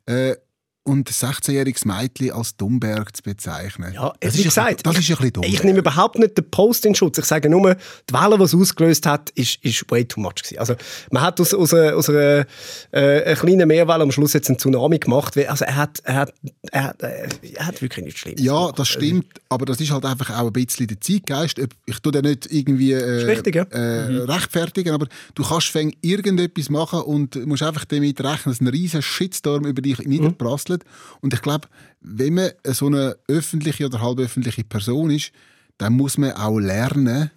Äh, 0.06 0.36
und 0.86 1.10
ein 1.10 1.14
16-jähriges 1.14 1.88
Mädchen 1.88 2.32
als 2.32 2.58
Dummberg 2.58 3.16
zu 3.16 3.24
bezeichnen. 3.24 3.94
Ja, 3.94 4.14
das 4.20 4.34
wie 4.36 4.42
ist, 4.42 4.58
ein- 4.58 4.66
gesagt, 4.76 4.86
das 4.86 4.98
ist 4.98 5.10
ein 5.10 5.16
bisschen 5.16 5.34
dumm. 5.34 5.44
Ich 5.46 5.64
nehme 5.64 5.80
überhaupt 5.80 6.20
nicht 6.20 6.38
den 6.38 6.50
Post 6.52 6.86
in 6.86 6.94
Schutz. 6.94 7.18
Ich 7.18 7.26
sage 7.26 7.50
nur, 7.50 7.76
die 7.76 8.14
Welle, 8.14 8.38
die 8.38 8.44
es 8.44 8.54
ausgelöst 8.54 9.06
hat, 9.06 9.30
ist, 9.32 9.64
ist 9.64 9.90
way 9.90 10.04
too 10.06 10.20
much. 10.20 10.36
Gewesen. 10.44 10.58
Also, 10.60 10.76
man 11.12 11.24
hat 11.24 11.40
aus, 11.40 11.54
aus, 11.54 11.74
einer, 11.74 11.96
aus 11.96 12.10
einer, 12.10 12.46
äh, 12.92 13.34
kleinen 13.36 13.68
Meerwelle 13.68 14.04
am 14.04 14.12
Schluss 14.12 14.34
jetzt 14.34 14.50
einen 14.50 14.60
Tsunami 14.60 15.00
gemacht. 15.00 15.38
Also, 15.38 15.64
er 15.66 15.76
hat, 15.76 16.00
er 16.04 16.16
hat, 16.16 16.34
er 16.72 16.84
hat, 16.84 17.02
äh, 17.04 17.28
er 17.54 17.66
hat 17.68 17.82
wirklich 17.82 18.04
nichts 18.04 18.20
Schlimmes 18.20 18.42
Ja, 18.42 18.54
gemacht. 18.60 18.80
das 18.80 18.88
stimmt, 18.90 19.28
aber 19.50 19.66
das 19.66 19.80
ist 19.80 19.92
halt 19.92 20.04
einfach 20.06 20.32
auch 20.38 20.48
ein 20.48 20.54
bisschen 20.54 20.88
der 20.88 21.00
Zeitgeist. 21.00 21.62
Ich 21.86 22.00
tue 22.00 22.12
den 22.12 22.24
nicht 22.26 22.52
irgendwie 22.52 22.92
äh, 22.92 23.24
richtig, 23.26 23.56
ja. 23.56 23.64
äh, 23.72 24.24
rechtfertigen, 24.24 24.94
aber 24.94 25.08
du 25.36 25.44
kannst 25.44 25.74
irgendetwas 26.02 26.70
machen 26.70 27.02
und 27.02 27.46
musst 27.46 27.64
einfach 27.64 27.86
damit 27.86 28.20
rechnen, 28.22 28.54
dass 28.54 28.60
ein 28.60 28.68
riesen 28.68 29.02
Shitstorm 29.02 29.66
über 29.66 29.82
dich 29.82 30.00
niederprasselt. 30.00 30.73
Und 31.22 31.34
ich 31.34 31.42
glaube, 31.42 31.68
wenn 32.02 32.34
man 32.36 32.52
so 32.68 32.88
eine 32.88 33.16
öffentliche 33.28 33.86
oder 33.86 34.02
halböffentliche 34.02 34.64
Person 34.64 35.10
ist, 35.12 35.32
dann 35.78 35.94
muss 35.94 36.18
man 36.18 36.32
auch 36.34 36.60
lernen, 36.60 37.32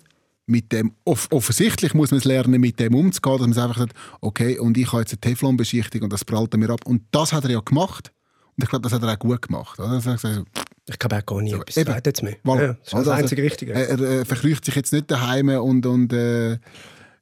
mit 0.48 0.70
dem, 0.72 0.92
off 1.04 1.26
offensichtlich 1.32 1.92
muss 1.92 2.12
man 2.12 2.18
es 2.18 2.24
lernen, 2.24 2.60
mit 2.60 2.78
dem 2.78 2.94
umzugehen, 2.94 3.38
dass 3.38 3.48
man 3.56 3.58
einfach 3.58 3.78
sagt, 3.78 3.94
okay, 4.20 4.58
und 4.58 4.78
ich 4.78 4.92
habe 4.92 5.02
jetzt 5.02 5.12
eine 5.12 5.20
Teflonbeschichtung 5.20 6.02
und 6.02 6.12
das 6.12 6.24
prallt 6.24 6.56
mir 6.56 6.70
ab. 6.70 6.80
Und 6.86 7.02
das 7.10 7.32
hat 7.32 7.44
er 7.44 7.50
ja 7.50 7.60
gemacht. 7.60 8.12
Und 8.56 8.62
ich 8.62 8.70
glaube, 8.70 8.84
das 8.84 8.92
hat 8.92 9.02
er 9.02 9.12
auch 9.12 9.18
gut 9.18 9.42
gemacht. 9.42 9.78
Oder? 9.80 9.90
Also, 9.90 10.10
also, 10.10 10.44
Ich 10.88 10.98
glaube 10.98 11.16
auch 11.18 11.26
gar 11.26 11.42
nicht 11.42 11.52
etwas. 11.54 11.76
eben. 11.76 11.92
Jetzt 12.04 12.22
mehr. 12.22 12.36
Voilà. 12.44 12.60
Ja, 12.60 12.66
das 12.68 12.76
ist 12.78 12.84
das 12.92 12.94
Also, 12.94 13.10
einzige 13.10 13.42
Richtige. 13.42 13.72
Er, 13.72 14.00
er 14.00 14.24
verkrücht 14.24 14.64
sich 14.64 14.74
jetzt 14.76 14.92
nicht 14.92 15.10
daheim 15.10 15.48
und, 15.48 15.84
und 15.84 16.12
äh, 16.12 16.58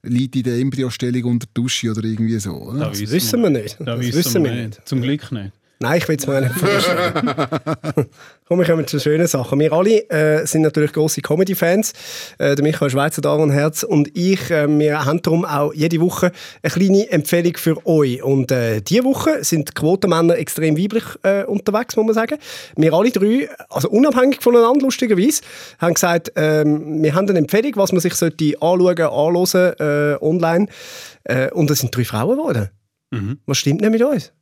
liegt 0.03 0.37
in 0.37 0.42
der 0.42 0.59
Embryostellung 0.59 1.24
unter 1.24 1.46
der 1.46 1.55
Dusche 1.55 1.90
oder 1.90 2.05
irgendwie 2.05 2.38
so. 2.38 2.53
Oder? 2.53 2.79
Da 2.81 2.88
das 2.90 3.00
wissen 3.00 3.42
wir 3.42 3.50
nicht. 3.50 3.77
Da 3.81 3.96
Das 3.96 4.00
wissen, 4.12 4.44
wir 4.44 4.53
nicht. 4.53 4.87
Zum 4.87 5.00
Glück 5.00 5.33
nicht. 5.33 5.53
Nein, 5.85 5.99
ich 5.99 6.09
will 6.09 6.16
es 6.16 6.27
mir 6.27 6.40
nicht 6.40 6.55
vorstellen. 6.55 7.12
Komm, 8.49 8.59
wir 8.59 8.64
kommen 8.64 8.87
zu 8.87 8.99
schönen 8.99 9.27
Sachen. 9.27 9.61
Wir 9.61 9.70
alle 9.70 10.09
äh, 10.09 10.47
sind 10.47 10.62
natürlich 10.62 10.94
grosse 10.94 11.20
Comedy-Fans. 11.20 11.92
Äh, 12.38 12.55
der 12.55 12.62
Michael 12.62 12.88
Schweizer 12.88 13.20
da 13.20 13.35
und 13.35 13.51
Herz 13.51 13.83
und 13.83 14.09
ich. 14.16 14.51
Äh, 14.51 14.66
wir 14.66 15.05
haben 15.05 15.20
darum 15.20 15.44
auch 15.44 15.75
jede 15.75 16.01
Woche 16.01 16.33
eine 16.62 16.73
kleine 16.73 17.11
Empfehlung 17.11 17.59
für 17.59 17.87
euch. 17.87 18.23
Und 18.23 18.51
äh, 18.51 18.81
diese 18.81 19.05
Woche 19.05 19.44
sind 19.44 19.75
Quotenmänner 19.75 20.38
extrem 20.38 20.79
weiblich 20.79 21.05
äh, 21.23 21.44
unterwegs, 21.44 21.97
muss 21.97 22.07
man 22.07 22.14
sagen. 22.14 22.38
Wir 22.77 22.94
alle 22.94 23.11
drei, 23.11 23.51
also 23.68 23.90
unabhängig 23.90 24.40
voneinander 24.40 24.87
lustigerweise, 24.87 25.42
haben 25.81 25.92
gesagt, 25.92 26.33
ähm, 26.37 27.03
wir 27.03 27.14
haben 27.14 27.29
eine 27.29 27.40
Empfehlung, 27.40 27.73
was 27.77 27.92
man 27.92 28.01
sich 28.01 28.14
sollte 28.14 28.55
anschauen, 28.59 28.97
anhören 28.99 29.75
äh, 29.81 30.16
online. 30.25 30.66
Äh, 31.25 31.51
und 31.51 31.70
es 31.70 31.81
sind 31.81 31.94
drei 31.94 32.05
Frauen 32.05 32.38
geworden. 32.38 32.70
Was 33.44 33.59
stimmt 33.59 33.83
denn 33.83 33.92
mit 33.92 34.03
uns? 34.03 34.33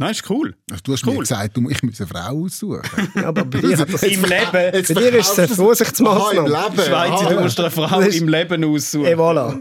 Nein, 0.00 0.12
ist 0.12 0.30
cool. 0.30 0.54
Also, 0.70 0.82
du 0.82 0.92
hast 0.94 1.04
mir 1.04 1.12
Cool. 1.12 1.18
gesagt, 1.18 1.56
du, 1.58 1.68
ich 1.68 1.82
muss 1.82 2.00
eine 2.00 2.08
Frau 2.08 2.44
aussuchen. 2.44 2.80
Ja, 3.14 3.26
aber 3.28 3.44
bei 3.44 3.60
dir 3.60 3.76
hat 3.76 3.92
das 3.92 4.02
Im 4.02 4.22
Leben. 4.22 4.74
Jetzt 4.74 4.94
Bei 4.94 5.00
dir 5.02 5.14
ist 5.18 5.32
es 5.32 5.38
eine 5.38 5.48
Vorsichtsmaßnahme. 5.48 6.54
Aha, 6.56 6.66
im 6.66 6.72
Leben. 6.72 6.88
Schweizer, 6.88 7.26
Aha. 7.26 7.34
du 7.34 7.40
musst 7.42 7.60
eine 7.60 7.70
Frau 7.70 8.00
im 8.00 8.28
Leben 8.28 8.64
aussuchen. 8.64 9.04
Et 9.04 9.18
voilà. 9.18 9.60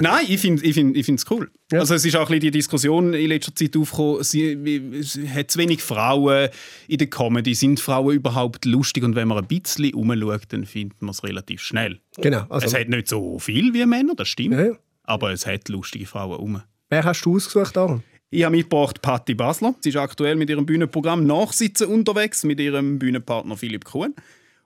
Nein, 0.00 0.24
ich 0.28 0.40
finde 0.40 0.64
ich 0.64 0.74
find, 0.74 0.96
ich 0.96 1.06
find's 1.06 1.24
cool. 1.30 1.50
Ja. 1.70 1.78
Also 1.78 1.94
es 1.94 2.04
ist 2.04 2.16
auch 2.16 2.22
ein 2.22 2.26
bisschen 2.26 2.40
die 2.40 2.50
Diskussion 2.50 3.14
in 3.14 3.28
letzter 3.28 3.54
Zeit 3.54 3.76
aufgekommen, 3.76 4.24
sie, 4.24 4.52
es 4.98 5.16
hat 5.32 5.52
zu 5.52 5.58
wenig 5.60 5.82
Frauen 5.82 6.48
in 6.88 6.98
der 6.98 7.06
Comedy. 7.08 7.54
Sind 7.54 7.78
Frauen 7.78 8.14
überhaupt 8.16 8.64
lustig? 8.64 9.04
Und 9.04 9.14
wenn 9.14 9.28
man 9.28 9.38
ein 9.38 9.46
bisschen 9.46 9.94
umschaut, 9.94 10.42
dann 10.48 10.66
findet 10.66 11.00
man 11.00 11.10
es 11.10 11.22
relativ 11.22 11.60
schnell. 11.60 12.00
Genau. 12.16 12.44
Also, 12.48 12.66
es 12.66 12.74
hat 12.74 12.88
nicht 12.88 13.06
so 13.06 13.38
viel 13.38 13.72
wie 13.72 13.86
Männer, 13.86 14.14
das 14.16 14.26
stimmt. 14.26 14.54
Ja, 14.54 14.64
ja. 14.64 14.72
Aber 15.04 15.30
es 15.30 15.46
hat 15.46 15.68
lustige 15.68 16.06
Frauen 16.06 16.38
um. 16.40 16.60
wer 16.88 17.04
hast 17.04 17.22
du 17.24 17.36
ausgesucht, 17.36 17.76
Aaron? 17.78 18.02
Ich 18.32 18.44
habe 18.44 18.56
mitgebracht 18.56 19.02
Patti 19.02 19.34
Basler. 19.34 19.74
Sie 19.80 19.88
ist 19.88 19.96
aktuell 19.96 20.36
mit 20.36 20.48
ihrem 20.48 20.64
Bühnenprogramm 20.64 21.26
Nachsitzen 21.26 21.88
unterwegs 21.88 22.44
mit 22.44 22.60
ihrem 22.60 22.96
Bühnenpartner 22.96 23.56
Philipp 23.56 23.84
Kuhn. 23.84 24.14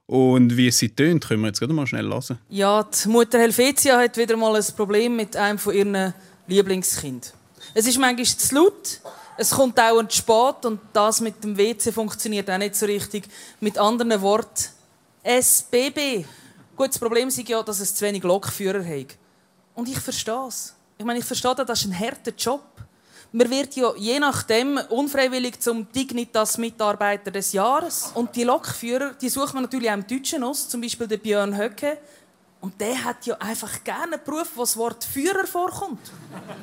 Und 0.07 0.55
wie 0.59 0.71
sie 0.71 0.91
tönt, 0.91 1.27
können 1.27 1.41
wir 1.41 1.47
jetzt 1.47 1.61
gerade 1.61 1.73
mal 1.73 1.87
schnell 1.87 2.07
hören. 2.07 2.39
Ja, 2.51 2.83
die 2.83 3.09
Mutter 3.09 3.39
Helvetia 3.39 3.99
hat 3.99 4.19
wieder 4.19 4.37
mal 4.37 4.55
ein 4.55 4.65
Problem 4.77 5.17
mit 5.17 5.35
einem 5.35 5.59
von 5.59 5.75
ihren 5.75 6.13
Lieblingskind. 6.47 7.33
Es 7.73 7.87
ist 7.87 7.99
manchmal 7.99 8.27
zu 8.27 8.55
laut, 8.55 9.01
es 9.39 9.51
kommt 9.51 9.79
zu 9.79 10.07
spät 10.11 10.67
und 10.67 10.81
das 10.93 11.23
mit 11.23 11.43
dem 11.43 11.57
WC 11.57 11.91
funktioniert 11.91 12.51
auch 12.51 12.59
nicht 12.59 12.77
so 12.77 12.85
richtig. 12.85 13.25
Mit 13.61 13.79
anderen 13.79 14.21
Worten, 14.21 14.69
SBB. 15.23 16.27
Gut, 16.77 16.89
das 16.89 16.99
Problem 16.99 17.29
ist 17.29 17.49
ja, 17.49 17.63
dass 17.63 17.81
es 17.81 17.95
zu 17.95 18.05
wenig 18.05 18.25
Lokführer 18.25 18.85
hat. 18.85 19.17
Und 19.75 19.89
ich 19.89 19.99
verstehe 20.01 20.49
es. 20.49 20.75
Ich 20.99 21.05
meine, 21.07 21.21
ich 21.21 21.25
verstehe, 21.25 21.55
das 21.55 21.81
ist 21.81 21.87
ein 21.87 21.99
harter 21.99 22.33
Job. 22.37 22.61
Man 23.37 23.51
wird 23.51 23.75
ja 23.75 23.93
je 23.97 24.21
nachdem 24.21 24.79
unfreiwillig 24.91 25.59
zum 25.59 25.91
Dignitas-Mitarbeiter 25.91 27.33
des 27.33 27.53
Jahres. 27.53 28.13
Und 28.15 28.37
die 28.37 28.45
Lokführer, 28.45 29.11
die 29.21 29.29
sucht 29.29 29.55
man 29.55 29.65
natürlich 29.65 29.91
auch 29.91 29.95
im 29.95 30.07
Deutschen 30.07 30.45
aus, 30.45 30.69
zum 30.69 30.81
Beispiel 30.81 31.09
der 31.09 31.17
Björn 31.17 31.59
Höcke. 31.59 31.99
Und 32.61 32.81
der 32.81 33.03
hat 33.03 33.27
ja 33.27 33.37
einfach 33.41 33.83
gerne 33.83 34.15
einen 34.15 34.25
Beruf, 34.25 34.53
wo 34.55 34.61
das 34.61 34.77
Wort 34.77 35.03
Führer 35.03 35.49
vorkommt. 35.49 36.13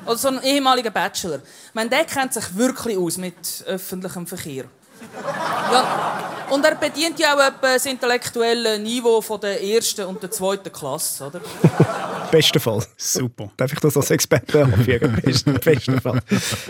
Oder 0.06 0.16
so 0.16 0.28
ein 0.28 0.42
ehemaliger 0.42 0.90
Bachelor. 0.90 1.40
Ich 1.40 1.74
meine, 1.74 1.90
der 1.90 2.06
kennt 2.06 2.32
sich 2.32 2.56
wirklich 2.56 2.96
aus 2.96 3.18
mit 3.18 3.36
öffentlichem 3.66 4.26
Verkehr. 4.26 4.64
Ja. 5.70 6.46
Und 6.48 6.64
er 6.64 6.76
bedient 6.76 7.18
ja 7.18 7.34
auch 7.34 7.52
das 7.60 7.84
intellektuelle 7.84 8.78
Niveau 8.78 9.20
von 9.20 9.38
der 9.42 9.62
ersten 9.62 10.06
und 10.06 10.22
der 10.22 10.30
zweiten 10.30 10.72
Klasse, 10.72 11.26
oder? 11.26 11.42
Besten 12.32 12.60
Fall. 12.60 12.82
Super. 12.96 13.52
Darf 13.58 13.74
ich 13.74 13.78
das 13.78 13.94
als 13.94 14.10
Experte 14.10 14.64
anfügen? 14.64 15.20
Besten, 15.24 15.52
besten 15.52 16.00
Fall. 16.00 16.20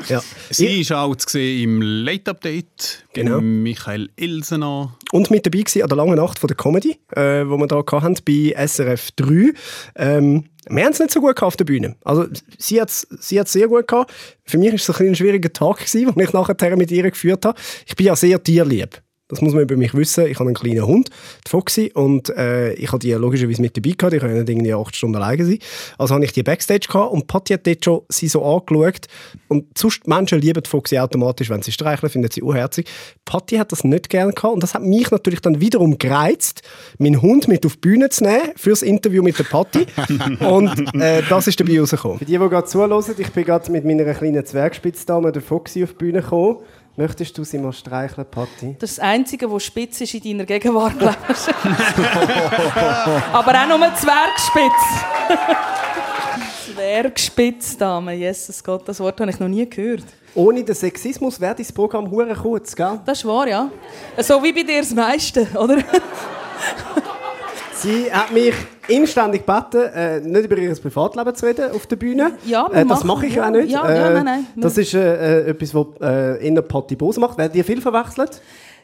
Ja. 0.09 0.21
Sie 0.51 0.81
ist 0.81 0.93
auch 0.93 1.15
im 1.35 1.81
Late 1.81 2.33
Update. 2.33 3.07
Genau. 3.13 3.41
Michael 3.41 4.11
Ilsener. 4.17 4.93
Und 5.13 5.31
mit 5.31 5.47
dabei 5.47 5.61
gewesen 5.61 5.83
an 5.83 5.89
der 5.89 5.97
langen 5.97 6.17
Nacht 6.17 6.41
von 6.41 6.49
der 6.49 6.57
Comedy, 6.57 6.99
äh, 7.15 7.47
wo 7.47 7.57
wir 7.59 7.69
da 7.69 7.77
hatten, 7.77 8.17
bei 8.27 8.67
SRF 8.67 9.13
3. 9.13 9.53
Ähm, 9.95 10.45
wir 10.69 10.85
haben 10.85 10.93
es 10.93 10.99
nicht 10.99 11.13
so 11.13 11.21
gut 11.21 11.41
auf 11.41 11.57
der 11.57 11.65
Bühne. 11.65 11.95
Also, 12.05 12.27
sie 12.59 12.81
hat 12.81 12.91
es 12.91 13.07
sie 13.21 13.39
hat's 13.39 13.53
sehr 13.53 13.69
gut 13.69 13.87
gehabt. 13.87 14.13
Für 14.45 14.59
mich 14.59 14.69
war 14.69 14.75
es 14.75 15.01
ein, 15.01 15.07
ein 15.07 15.15
schwieriger 15.15 15.53
Tag, 15.53 15.77
gewesen, 15.77 16.13
den 16.17 16.25
ich 16.25 16.33
nachher 16.33 16.77
mit 16.77 16.91
ihr 16.91 17.09
geführt 17.09 17.45
habe. 17.45 17.59
Ich 17.87 17.95
bin 17.95 18.07
ja 18.07 18.17
sehr 18.17 18.43
tierlieb. 18.43 19.01
Das 19.33 19.41
muss 19.41 19.55
man 19.55 19.63
über 19.63 19.79
mich 19.79 19.95
wissen. 19.95 20.27
Ich 20.27 20.39
habe 20.39 20.49
einen 20.49 20.55
kleinen 20.55 20.87
Hund, 20.87 21.09
die 21.47 21.51
Foxy, 21.51 21.91
und 21.95 22.29
äh, 22.37 22.75
ich 22.75 22.89
habe 22.89 22.99
die 22.99 23.13
logischerweise 23.13 23.63
mit 23.63 23.75
dabei 23.75 23.95
gehabt. 23.97 24.13
Ich 24.13 24.21
kann 24.21 24.29
ja 24.29 24.37
nicht 24.37 24.51
irgendwie 24.51 24.75
acht 24.75 24.95
Stunden 24.95 25.17
alleine 25.17 25.47
sein. 25.47 25.59
Also 25.97 26.15
habe 26.15 26.23
ich 26.27 26.33
die 26.33 26.43
Backstage 26.43 26.87
gehabt 26.87 27.13
und 27.13 27.29
Patti 27.29 27.55
hat 27.55 27.67
dort 27.67 27.83
schon 27.83 28.03
sie 28.11 28.29
so 28.29 28.45
angeschaut. 28.45 29.07
Und 29.49 29.79
sonst 29.79 30.07
Menschen 30.07 30.39
lieben 30.39 30.63
die 30.63 30.69
Foxy 30.69 30.99
automatisch, 30.99 31.49
wenn 31.49 31.63
sie 31.63 31.73
streicheln, 31.73 32.11
finden 32.11 32.31
sie 32.31 32.43
unherzig. 32.43 32.87
Patti 33.25 33.57
hat 33.57 33.73
das 33.73 33.85
nicht 33.85 34.11
gerne 34.11 34.35
gehabt 34.35 34.53
und 34.53 34.63
das 34.63 34.75
hat 34.75 34.83
mich 34.83 35.11
natürlich 35.11 35.41
dann 35.41 35.63
wiederum 35.63 35.97
gereizt, 35.97 36.61
meinen 36.99 37.23
Hund 37.23 37.49
mit 37.49 37.65
auf 37.65 37.77
die 37.77 37.81
Bühne 37.81 38.11
zu 38.11 38.25
nehmen 38.25 38.51
fürs 38.57 38.83
Interview 38.83 39.23
mit 39.23 39.39
der 39.39 39.45
Patti. 39.45 39.87
und 40.41 40.95
äh, 40.95 41.23
das 41.27 41.47
ist 41.47 41.59
dabei 41.59 41.81
rausgekommen. 41.81 42.19
Für 42.19 42.27
die, 42.27 42.33
die 42.33 42.39
gerade 42.39 42.67
zuhören, 42.67 43.03
ich 43.17 43.31
bin 43.31 43.45
gerade 43.45 43.73
mit 43.73 43.87
meiner 43.87 44.13
kleinen 44.13 44.45
Zwergspitzdame, 44.45 45.33
der 45.33 45.41
Foxy, 45.41 45.83
auf 45.85 45.93
die 45.93 45.97
Bühne 45.97 46.21
gekommen. 46.21 46.59
Möchtest 46.95 47.39
du 47.39 47.45
sie 47.45 47.57
mal 47.57 47.73
streicheln, 47.73 48.27
Patti? 48.31 48.77
Das 48.79 48.91
ist 48.91 48.99
das 48.99 49.05
Einzige, 49.05 49.51
was 49.51 49.65
spitz 49.65 50.01
ist 50.03 50.13
in 50.15 50.23
deiner 50.23 50.45
Gegenwart, 50.45 50.99
glaubst 50.99 51.49
du? 51.49 51.53
Aber 53.33 53.53
auch 53.53 53.67
nur 53.67 53.95
Zwergspitz. 53.95 54.83
Zwergspitz, 56.75 57.79
Dame. 57.79 58.13
Jesus 58.13 58.63
Gott, 58.63 58.87
das 58.87 59.01
Wort 59.01 59.19
habe 59.21 59.31
ich 59.31 59.41
noch 59.41 59.49
nie 59.49 59.69
gehört. 59.69 60.05
Ohne 60.35 60.63
den 60.65 60.75
Sexismus 60.75 61.41
wäre 61.41 61.55
dein 61.55 61.67
Programm 61.75 62.11
hure 62.11 62.35
kurz, 62.35 62.77
gell? 62.77 63.01
Das 63.07 63.19
ist 63.19 63.25
wahr, 63.27 63.49
ja. 63.49 63.71
So 64.19 64.43
wie 64.43 64.53
bei 64.53 64.63
dir 64.63 64.81
das 64.81 64.93
meiste, 64.93 65.47
oder? 65.55 65.79
Sie 67.83 68.13
hat 68.13 68.33
mich 68.33 68.55
inständig 68.89 69.45
gebeten, 69.47 69.83
äh, 69.95 70.21
nicht 70.21 70.45
über 70.45 70.57
ihr 70.59 70.75
Privatleben 70.75 71.35
zu 71.35 71.47
reden 71.47 71.71
auf 71.73 71.87
der 71.87 71.97
Bühne. 71.97 72.33
Ja, 72.47 72.69
äh, 72.73 72.85
das 72.87 73.05
mache 73.05 73.27
ich 73.27 73.35
ja 73.35 73.47
auch 73.47 73.51
nicht. 73.51 73.71
Ja, 73.71 73.89
ja, 73.91 74.11
äh, 74.11 74.15
nein, 74.15 74.25
nein. 74.25 74.47
Das 74.57 74.77
ist 74.79 74.95
äh, 74.95 75.45
äh, 75.47 75.51
etwas, 75.51 75.75
was 75.75 75.87
äh, 76.01 76.47
in 76.47 76.55
der 76.55 76.63
Patti 76.63 76.97
Bose 76.97 77.21
macht. 77.21 77.39
Werden 77.39 77.53
die 77.53 77.63
viel 77.63 77.81
verwechselt? 77.81 78.41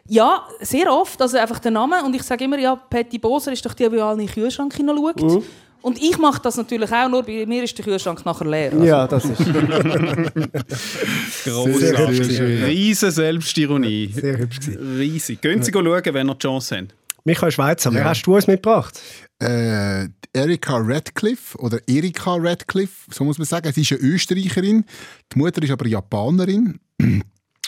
Ja, 0.07 0.43
sehr 0.61 0.93
oft. 0.93 1.21
Also 1.21 1.37
einfach 1.37 1.59
der 1.59 1.71
Name. 1.71 2.03
Und 2.05 2.15
ich 2.17 2.23
sage 2.23 2.45
immer, 2.45 2.59
ja, 2.59 2.77
Patty 2.77 3.19
Boser 3.19 3.53
ist 3.53 3.65
doch 3.65 3.75
die, 3.75 3.89
die 3.89 4.01
alle 4.01 4.21
in 4.21 4.27
den 4.27 4.35
Kühlschrank 4.35 4.75
hineinschaut. 4.75 5.23
Mhm. 5.23 5.43
Und 5.81 6.03
ich 6.03 6.19
mache 6.19 6.41
das 6.43 6.57
natürlich 6.57 6.91
auch, 6.93 7.09
nur 7.09 7.23
bei 7.23 7.47
mir 7.47 7.63
ist 7.63 7.77
der 7.79 7.85
Kühlschrank 7.85 8.27
nachher 8.27 8.47
leer. 8.47 8.73
Also, 8.73 8.85
Ja, 8.85 9.07
das 9.07 9.25
ist 9.27 9.39
schön. 11.45 12.65
Riesen 12.65 13.11
Selbstironie. 13.11 14.11
sehr 14.13 14.39
hübsch. 14.39 14.59
Riesig. 14.99 15.41
Gehen 15.41 15.63
Sie 15.63 15.73
schauen, 15.73 15.85
wenn 15.87 16.29
ihr 16.29 16.35
die 16.35 16.39
Chance 16.39 16.77
haben. 16.77 16.89
Michael 17.29 17.53
Schweizer, 17.53 17.93
wer 17.93 18.05
hast 18.07 18.23
du 18.23 18.35
uns 18.37 18.47
mitgebracht? 18.47 18.99
Äh, 19.39 20.09
Erika 20.33 20.79
Radcliffe 20.79 21.59
oder 21.59 21.79
Erika 21.87 22.37
Radcliffe, 22.39 23.11
so 23.13 23.23
muss 23.23 23.37
man 23.37 23.47
sagen. 23.47 23.71
Sie 23.71 23.83
ist 23.83 23.93
eine 23.93 24.01
Österreicherin, 24.01 24.85
die 25.33 25.39
Mutter 25.39 25.63
ist 25.63 25.71
aber 25.71 25.87
Japanerin. 25.87 26.81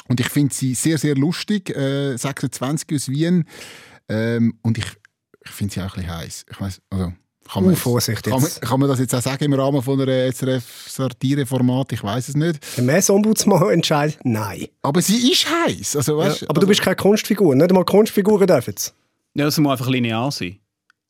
Und 0.09 0.19
ich 0.19 0.29
finde 0.31 0.55
sie 0.55 0.75
sehr, 0.75 0.97
sehr 0.97 1.15
lustig. 1.15 1.69
Äh, 1.77 2.17
26 2.17 2.89
aus 2.95 3.09
Wien. 3.11 3.45
Ähm, 4.09 4.59
und 4.63 4.77
ich, 4.79 4.87
ich 5.45 5.51
finde 5.53 5.75
sie 5.75 5.81
auch 5.83 5.95
ein 5.95 6.03
bisschen 6.03 6.17
heiß. 6.17 6.47
Ich 6.51 6.61
weiss, 6.61 6.81
also, 6.91 7.13
kann 7.53 7.65
man, 7.65 7.75
Uh, 7.75 7.77
Vorsicht 7.77 8.25
kann, 8.25 8.33
man, 8.33 8.43
jetzt. 8.43 8.63
kann 8.63 8.81
man 8.81 8.89
das 8.89 8.99
jetzt 8.99 9.15
auch 9.15 9.21
sagen 9.23 9.45
im 9.45 9.53
Rahmen 9.53 9.83
von 9.83 10.01
einer 10.01 10.33
SRF-Satireformat? 10.33 11.93
Ich 11.93 12.03
weiß 12.03 12.31
es 12.31 12.35
nicht. 12.35 12.77
Gemäß 12.77 13.11
Ombudsmann 13.11 13.71
entscheidet 13.73 14.19
nein. 14.25 14.67
Aber 14.83 15.01
sie 15.03 15.31
ist 15.31 15.47
heiß. 15.49 15.97
Also, 15.97 16.21
Ja, 16.23 16.35
aber 16.49 16.61
du 16.61 16.67
bist 16.67 16.83
keine 16.83 16.97
Kunstfigur. 16.97 17.55
Nicht 17.55 17.71
einmal 17.71 17.85
Kunstfiguren 17.85 18.47
dürfen 18.49 18.75
es. 18.77 18.95
Ja, 19.35 19.45
das 19.45 19.59
muss 19.59 19.73
einfach 19.73 19.89
linear 19.89 20.31
sein. 20.33 20.59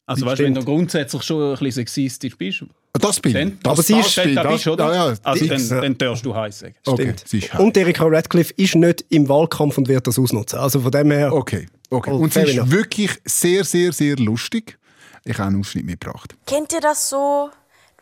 Also, 0.07 0.27
weißt, 0.27 0.41
wenn 0.43 0.55
du 0.55 0.65
grundsätzlich 0.65 1.23
schon 1.23 1.43
ein 1.43 1.51
bisschen 1.53 1.73
sexistisch 1.73 2.37
bist, 2.37 2.65
das 2.93 3.21
bin 3.21 3.37
ich. 3.37 3.67
Aber 3.67 3.81
sie 3.83 3.99
ist- 4.01 4.17
bin 4.21 4.35
Das- 4.35 4.47
bist 4.49 4.67
du, 4.67 4.73
oder? 4.73 4.93
Ja, 4.93 5.11
ja, 5.11 5.17
also, 5.23 5.47
dann, 5.47 5.69
dann 5.69 5.99
darfst 5.99 6.27
du 6.27 6.35
heiß 6.35 6.59
sagen. 6.59 6.75
Okay, 6.85 7.03
Stimmt. 7.03 7.25
sie 7.29 7.39
ist 7.39 7.53
heiß. 7.55 7.61
Und 7.61 7.77
Erika 7.77 8.05
Radcliffe 8.05 8.53
ist 8.57 8.75
nicht 8.75 9.05
im 9.11 9.29
Wahlkampf 9.29 9.79
und 9.79 9.87
wird 9.89 10.07
das 10.09 10.19
ausnutzen. 10.19 10.59
Also 10.59 10.81
von 10.81 10.91
dem 10.91 11.13
her. 11.13 11.33
Okay, 11.33 11.69
okay. 11.91 12.11
Oh, 12.13 12.17
Und 12.17 12.33
sie 12.35 12.41
ist 12.41 12.55
enough. 12.57 12.71
wirklich 12.71 13.11
sehr, 13.25 13.63
sehr, 13.65 13.93
sehr 13.93 14.17
lustig. 14.17 14.77
Ich 15.25 15.39
habe 15.39 15.49
einen 15.49 15.61
Ausschnitt 15.61 15.85
mitgebracht. 15.87 16.35
Kennt 16.47 16.73
ihr 16.73 16.81
das 16.81 17.09
so, 17.09 17.51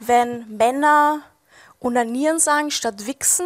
wenn 0.01 0.57
Männer 0.57 1.21
unanieren 1.81 2.39
sagen 2.39 2.71
statt 2.71 3.07
wichsen? 3.07 3.45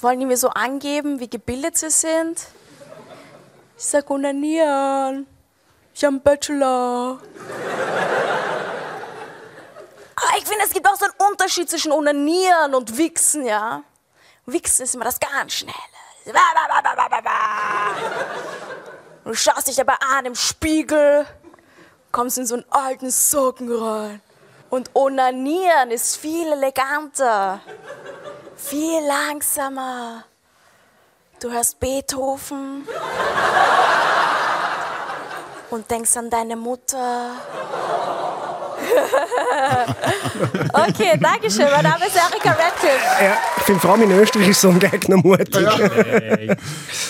Wollen 0.00 0.20
die 0.20 0.26
mir 0.26 0.38
so 0.38 0.48
angeben, 0.48 1.20
wie 1.20 1.28
gebildet 1.28 1.76
sie 1.76 1.90
sind? 1.90 2.46
Ich 3.80 3.86
sag 3.86 4.10
unanieren. 4.10 5.26
Ich 5.94 6.04
habe 6.04 6.12
einen 6.12 6.22
Bachelor. 6.22 7.18
Aber 10.16 10.36
ich 10.36 10.44
finde, 10.44 10.64
es 10.66 10.72
gibt 10.74 10.86
auch 10.86 10.96
so 10.96 11.06
einen 11.06 11.30
Unterschied 11.30 11.70
zwischen 11.70 11.90
unanieren 11.90 12.74
und 12.74 12.98
wichsen, 12.98 13.46
ja? 13.46 13.82
Wichsen 14.44 14.82
ist 14.82 14.94
immer 14.94 15.06
das 15.06 15.18
ganz 15.18 15.54
Schnelle. 15.54 15.74
Du 19.24 19.32
schaust 19.32 19.68
dich 19.68 19.80
aber 19.80 19.96
an 20.14 20.26
im 20.26 20.34
Spiegel, 20.34 21.24
kommst 22.12 22.36
in 22.36 22.44
so 22.44 22.56
einen 22.56 22.66
alten 22.68 23.10
Socken 23.10 23.72
rein. 23.72 24.20
Und 24.68 24.90
onanieren 24.92 25.90
ist 25.90 26.18
viel 26.18 26.52
eleganter, 26.52 27.60
viel 28.56 29.00
langsamer. 29.06 30.26
Du 31.40 31.50
hörst 31.50 31.80
Beethoven 31.80 32.82
und 35.70 35.90
denkst 35.90 36.14
an 36.18 36.28
deine 36.28 36.54
Mutter. 36.54 37.30
okay, 40.74 41.18
danke 41.18 41.50
schön. 41.50 41.64
Mein 41.70 41.84
Name 41.84 42.06
ist 42.06 42.16
Erika 42.16 42.50
Radcliffe. 42.50 43.24
Ja, 43.24 43.38
ich 43.56 43.62
finde 43.62 43.80
vor 43.80 43.92
allem 43.92 44.02
in 44.02 44.18
Österreich 44.18 44.48
ist 44.48 44.60
so 44.60 44.68
ein 44.68 44.78
Gegner 44.78 45.16
mutig. 45.16 45.66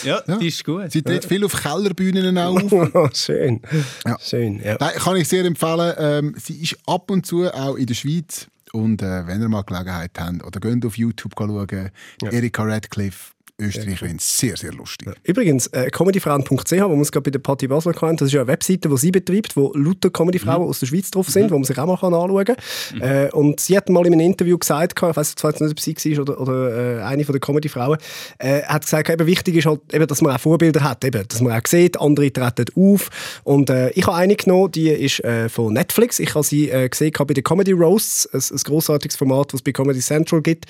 Ja, 0.04 0.20
die 0.38 0.46
ist 0.46 0.64
gut. 0.64 0.92
Sie 0.92 1.02
tritt 1.02 1.24
viel 1.24 1.44
auf 1.44 1.52
Kellerbühnen 1.52 2.38
auch 2.38 2.54
auf. 2.54 2.94
Oh, 2.94 3.08
schön. 3.12 3.60
Ja. 4.06 4.16
Schön, 4.20 4.62
ja. 4.62 4.76
Nein, 4.78 4.92
kann 4.94 5.16
ich 5.16 5.28
sehr 5.28 5.44
empfehlen. 5.44 5.92
Ähm, 5.98 6.36
sie 6.38 6.62
ist 6.62 6.76
ab 6.86 7.10
und 7.10 7.26
zu 7.26 7.52
auch 7.52 7.74
in 7.74 7.86
der 7.86 7.94
Schweiz. 7.94 8.46
Und 8.72 9.02
äh, 9.02 9.26
wenn 9.26 9.42
ihr 9.42 9.48
mal 9.48 9.64
Gelegenheit 9.64 10.12
habt, 10.16 10.44
oder 10.44 10.60
geht 10.60 10.86
auf 10.86 10.96
YouTube 10.96 11.32
schauen, 11.36 11.90
Erika 12.30 12.62
Radcliffe, 12.62 13.32
Österreicherin, 13.60 14.18
sehr, 14.18 14.56
sehr 14.56 14.72
lustig. 14.72 15.08
Übrigens, 15.24 15.66
äh, 15.68 15.90
comedyfrauen.ch, 15.90 16.50
wo 16.50 16.76
wir 16.76 16.88
uns 16.88 17.12
gerade 17.12 17.24
bei 17.24 17.30
der 17.30 17.38
Party 17.38 17.68
Basel 17.68 17.94
hatten, 17.94 18.16
das 18.16 18.28
ist 18.28 18.34
ja 18.34 18.40
eine 18.40 18.48
Webseite, 18.48 18.88
die 18.88 18.96
sie 18.96 19.10
betreibt, 19.10 19.56
wo 19.56 19.72
lauter 19.74 20.10
Comedyfrauen 20.10 20.66
aus 20.68 20.80
der 20.80 20.86
Schweiz 20.86 21.10
drauf 21.10 21.28
sind, 21.28 21.50
wo 21.50 21.54
man 21.54 21.64
sich 21.64 21.78
auch 21.78 21.86
mal 21.86 21.96
kann 21.96 22.14
anschauen 22.14 22.44
kann. 22.44 23.00
Äh, 23.00 23.30
und 23.32 23.60
sie 23.60 23.76
hat 23.76 23.88
mal 23.88 24.06
in 24.06 24.14
einem 24.14 24.26
Interview 24.26 24.58
gesagt, 24.58 24.94
ich 24.96 25.16
weiß 25.16 25.34
jetzt 25.36 25.60
nicht, 25.60 25.70
ob 25.70 25.80
sie 25.80 26.16
war 26.16 26.22
oder, 26.22 26.40
oder 26.40 26.98
äh, 26.98 27.02
eine 27.02 27.24
von 27.24 27.32
der 27.32 27.40
Comedyfrauen, 27.40 27.98
äh, 28.38 28.62
hat 28.62 28.82
gesagt, 28.82 29.10
eben, 29.10 29.26
wichtig 29.26 29.56
ist 29.56 29.66
halt, 29.66 29.80
eben, 29.92 30.06
dass 30.06 30.20
man 30.22 30.34
auch 30.34 30.40
Vorbilder 30.40 30.82
hat, 30.82 31.04
eben, 31.04 31.26
dass 31.28 31.40
man 31.40 31.52
auch 31.52 31.66
sieht, 31.66 32.00
andere 32.00 32.32
treten 32.32 32.66
auf. 32.76 33.10
Und 33.44 33.70
äh, 33.70 33.90
ich 33.90 34.06
habe 34.06 34.16
eine 34.16 34.36
genommen, 34.36 34.70
die 34.72 34.88
ist 34.88 35.20
äh, 35.24 35.48
von 35.48 35.72
Netflix. 35.72 36.18
Ich 36.18 36.34
habe 36.34 36.44
sie 36.44 36.70
äh, 36.70 36.88
gesehen 36.88 37.12
bei 37.18 37.34
den 37.34 37.44
Comedy 37.44 37.72
Roasts, 37.72 38.26
ein, 38.32 38.56
ein 38.56 38.62
grossartiges 38.62 39.16
Format, 39.16 39.52
was 39.52 39.60
es 39.60 39.62
bei 39.62 39.72
Comedy 39.72 40.00
Central 40.00 40.40
gibt, 40.42 40.66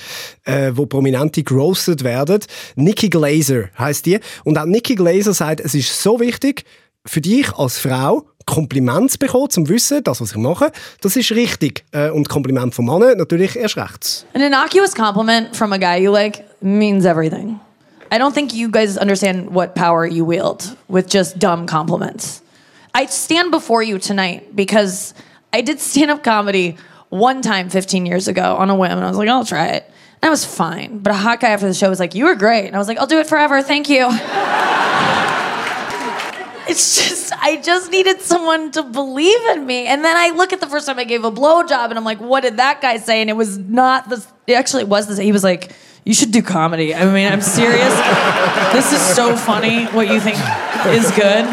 wo 0.73 0.87
Prominente 0.87 1.43
geroastet 1.43 2.03
werden. 2.03 2.41
Nikki 2.81 3.09
Glaser 3.09 3.69
heißt 3.79 4.07
die. 4.07 4.19
Und 4.45 4.59
auch 4.59 4.65
Nikki 4.65 4.95
Glaser 4.95 5.33
sagt, 5.33 5.61
es 5.61 5.75
ist 5.75 6.03
so 6.03 6.21
wichtig 6.21 6.65
für 7.07 7.21
dich 7.21 7.53
als 7.55 7.79
Frau, 7.79 8.27
Kompliment 8.47 9.11
zu 9.11 9.19
bekommen, 9.19 9.49
zum 9.51 9.69
Wissen, 9.69 10.03
das, 10.03 10.21
was 10.21 10.33
ich 10.33 10.37
mache, 10.37 10.73
das 11.01 11.17
ist 11.17 11.31
richtig. 11.31 11.85
Äh, 11.93 12.11
und 12.11 12.29
Kompliment 12.29 12.75
vom 12.75 12.87
Mann 12.87 13.17
natürlich 13.17 13.57
erst 13.57 13.77
recht. 13.77 14.27
An 14.35 14.41
innocuous 14.41 14.95
compliment 14.95 15.55
from 15.55 15.73
a 15.73 15.79
guy 15.79 16.03
you 16.03 16.13
like 16.13 16.45
means 16.61 17.05
everything. 17.05 17.61
I 18.13 18.19
don't 18.19 18.35
think 18.35 18.53
you 18.53 18.69
guys 18.69 18.99
understand 18.99 19.55
what 19.55 19.75
power 19.75 20.05
you 20.05 20.27
wield 20.27 20.77
with 20.89 21.07
just 21.09 21.39
dumb 21.39 21.67
compliments. 21.67 22.43
I 22.93 23.07
stand 23.07 23.53
before 23.53 23.85
you 23.85 23.99
tonight 23.99 24.57
because 24.57 25.15
I 25.53 25.63
did 25.63 25.79
stand 25.79 26.11
up 26.11 26.25
comedy 26.25 26.77
one 27.11 27.41
time 27.41 27.69
15 27.71 28.07
years 28.07 28.27
ago 28.27 28.57
on 28.57 28.69
a 28.69 28.75
whim, 28.75 28.91
and 28.91 29.05
I 29.05 29.09
was 29.09 29.17
like, 29.17 29.29
I'll 29.29 29.45
try 29.45 29.69
it. 29.69 29.90
And 30.23 30.29
I 30.29 30.31
was 30.31 30.45
fine. 30.45 30.99
But 30.99 31.13
a 31.13 31.17
hot 31.17 31.41
guy 31.41 31.49
after 31.49 31.67
the 31.67 31.75
show 31.75 31.89
was 31.89 32.01
like, 32.01 32.15
You 32.15 32.27
were 32.27 32.35
great. 32.35 32.67
And 32.67 32.75
I 32.77 32.79
was 32.79 32.89
like, 32.89 32.99
I'll 32.99 33.07
do 33.07 33.19
it 33.19 33.27
forever. 33.27 33.63
Thank 33.63 33.89
you. 33.89 34.11
It's 36.71 36.95
just, 36.95 37.33
I 37.33 37.61
just 37.61 37.91
needed 37.91 38.21
someone 38.21 38.71
to 38.73 38.85
believe 38.85 39.45
in 39.49 39.67
me. 39.67 39.87
And 39.87 40.05
then 40.05 40.17
I 40.17 40.31
look 40.31 40.53
at 40.53 40.61
the 40.61 40.69
first 40.69 40.87
time 40.87 41.01
I 41.01 41.05
gave 41.05 41.25
a 41.25 41.31
blowjob 41.33 41.89
and 41.89 41.99
I'm 41.99 42.05
like, 42.05 42.21
what 42.21 42.43
did 42.43 42.59
that 42.59 42.81
guy 42.81 42.99
say? 42.99 43.21
And 43.21 43.29
it 43.29 43.33
was 43.33 43.59
not 43.59 44.09
the, 44.09 44.25
it 44.47 44.53
actually 44.53 44.85
was 44.85 45.09
the 45.09 45.21
He 45.21 45.33
was 45.33 45.43
like, 45.43 45.73
you 46.05 46.15
should 46.15 46.31
do 46.31 46.43
comedy. 46.43 46.95
I 46.95 47.13
mean, 47.13 47.27
I'm 47.33 47.41
serious. 47.41 47.93
this 48.73 48.93
is 48.93 49.01
so 49.01 49.35
funny 49.35 49.87
what 49.87 50.07
you 50.07 50.21
think 50.21 50.37
is 50.87 51.11
good. 51.11 51.45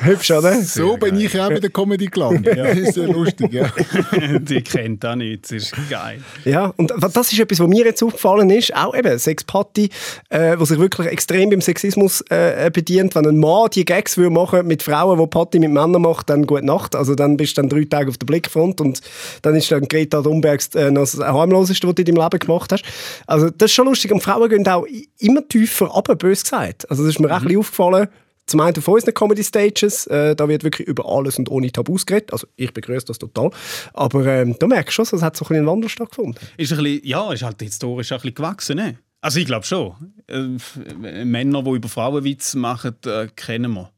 Hübsch, 0.00 0.30
oder? 0.30 0.60
So 0.62 0.96
bin 0.96 1.18
ich 1.18 1.38
auch 1.40 1.48
bei 1.48 1.60
der 1.60 1.70
Comedy 1.70 2.06
gelandet. 2.06 2.58
Das 2.68 2.76
ist 2.76 2.94
sehr 2.94 3.08
lustig, 3.08 3.52
ja. 3.52 3.70
Die 4.38 4.62
kennt 4.62 5.04
auch 5.06 5.14
nicht, 5.14 5.44
das 5.44 5.52
ist 5.52 5.74
geil. 5.88 6.20
Ja, 6.44 6.72
und 6.76 6.92
das 7.00 7.32
ist 7.32 7.38
etwas, 7.38 7.60
was 7.60 7.68
mir 7.68 7.84
jetzt 7.84 8.02
aufgefallen 8.02 8.50
ist, 8.50 8.74
auch 8.74 8.94
eben 8.94 9.18
Sexparty, 9.18 9.88
äh, 10.28 10.58
wo 10.58 10.64
sich 10.64 10.78
wirklich 10.78 11.06
extrem 11.08 11.50
beim 11.50 11.60
Sexismus 11.60 12.22
äh, 12.28 12.70
bedient. 12.72 13.14
Wenn 13.14 13.26
ein 13.26 13.38
Mann 13.38 13.68
die 13.72 13.84
Gags 13.84 14.16
würde 14.16 14.30
machen 14.30 14.66
mit 14.66 14.82
Frauen, 14.82 15.18
die 15.18 15.26
Party 15.26 15.58
mit 15.58 15.70
Männern 15.70 16.02
macht, 16.02 16.30
dann 16.30 16.46
gute 16.46 16.66
Nacht. 16.66 16.94
Also 16.94 17.14
dann 17.14 17.36
bist 17.36 17.56
du 17.56 17.62
dann 17.62 17.70
drei 17.70 17.84
Tage 17.84 18.10
auf 18.10 18.18
der 18.18 18.26
Blickfront 18.26 18.80
und 18.80 19.00
dann 19.42 19.54
ist 19.54 19.70
dann 19.70 19.86
Greta 19.88 20.22
Thunberg 20.22 20.60
äh, 20.74 20.90
noch 20.90 21.02
das 21.02 21.18
harmloseste, 21.18 21.86
was 21.86 21.94
du 21.94 22.02
in 22.02 22.14
deinem 22.14 22.24
Leben 22.24 22.38
gemacht 22.38 22.72
hast. 22.72 22.84
Also 23.26 23.50
das 23.50 23.70
ist 23.70 23.74
schon 23.74 23.86
lustig. 23.86 24.12
Und 24.12 24.22
Frauen 24.22 24.48
gehen 24.48 24.66
auch 24.68 24.86
immer 25.18 25.46
tiefer 25.46 25.94
ab, 25.94 26.08
bös 26.18 26.42
gesagt. 26.42 26.90
Also 26.90 27.04
das 27.04 27.14
ist 27.14 27.20
mir 27.20 27.28
mhm. 27.28 27.32
auch 27.32 27.38
ein 27.38 27.44
bisschen 27.44 27.60
aufgefallen 27.60 28.08
zum 28.48 28.60
einen 28.60 28.76
auf 28.76 28.88
unseren 28.88 29.14
Comedy 29.14 29.44
Stages, 29.44 30.06
äh, 30.06 30.34
da 30.34 30.48
wird 30.48 30.64
wirklich 30.64 30.88
über 30.88 31.06
alles 31.06 31.38
und 31.38 31.50
ohne 31.50 31.70
Tabus 31.70 32.06
geredet. 32.06 32.32
Also 32.32 32.46
ich 32.56 32.72
begrüße 32.72 33.06
das 33.06 33.18
total. 33.18 33.50
Aber 33.92 34.26
ähm, 34.26 34.56
da 34.58 34.66
merkst 34.66 34.98
du 34.98 35.04
schon, 35.04 35.18
es 35.18 35.22
hat 35.22 35.36
so 35.36 35.44
ein 35.44 35.48
bisschen 35.48 35.56
einen 35.58 35.66
Wandel 35.66 35.90
stattgefunden. 35.90 36.42
Ist 36.56 36.72
ein 36.72 36.82
bisschen, 36.82 37.06
ja, 37.06 37.32
ist 37.32 37.42
halt 37.42 37.60
historisch 37.60 38.10
ein 38.10 38.18
bisschen 38.18 38.34
gewachsen. 38.34 38.76
Ne? 38.76 38.98
Also 39.20 39.38
ich 39.38 39.46
glaube 39.46 39.66
schon. 39.66 39.94
Äh, 40.28 41.24
Männer, 41.24 41.62
die 41.62 41.70
über 41.70 41.88
Frauenwitze 41.88 42.58
machen, 42.58 42.96
äh, 43.04 43.28
kennen 43.36 43.72
wir. 43.72 43.90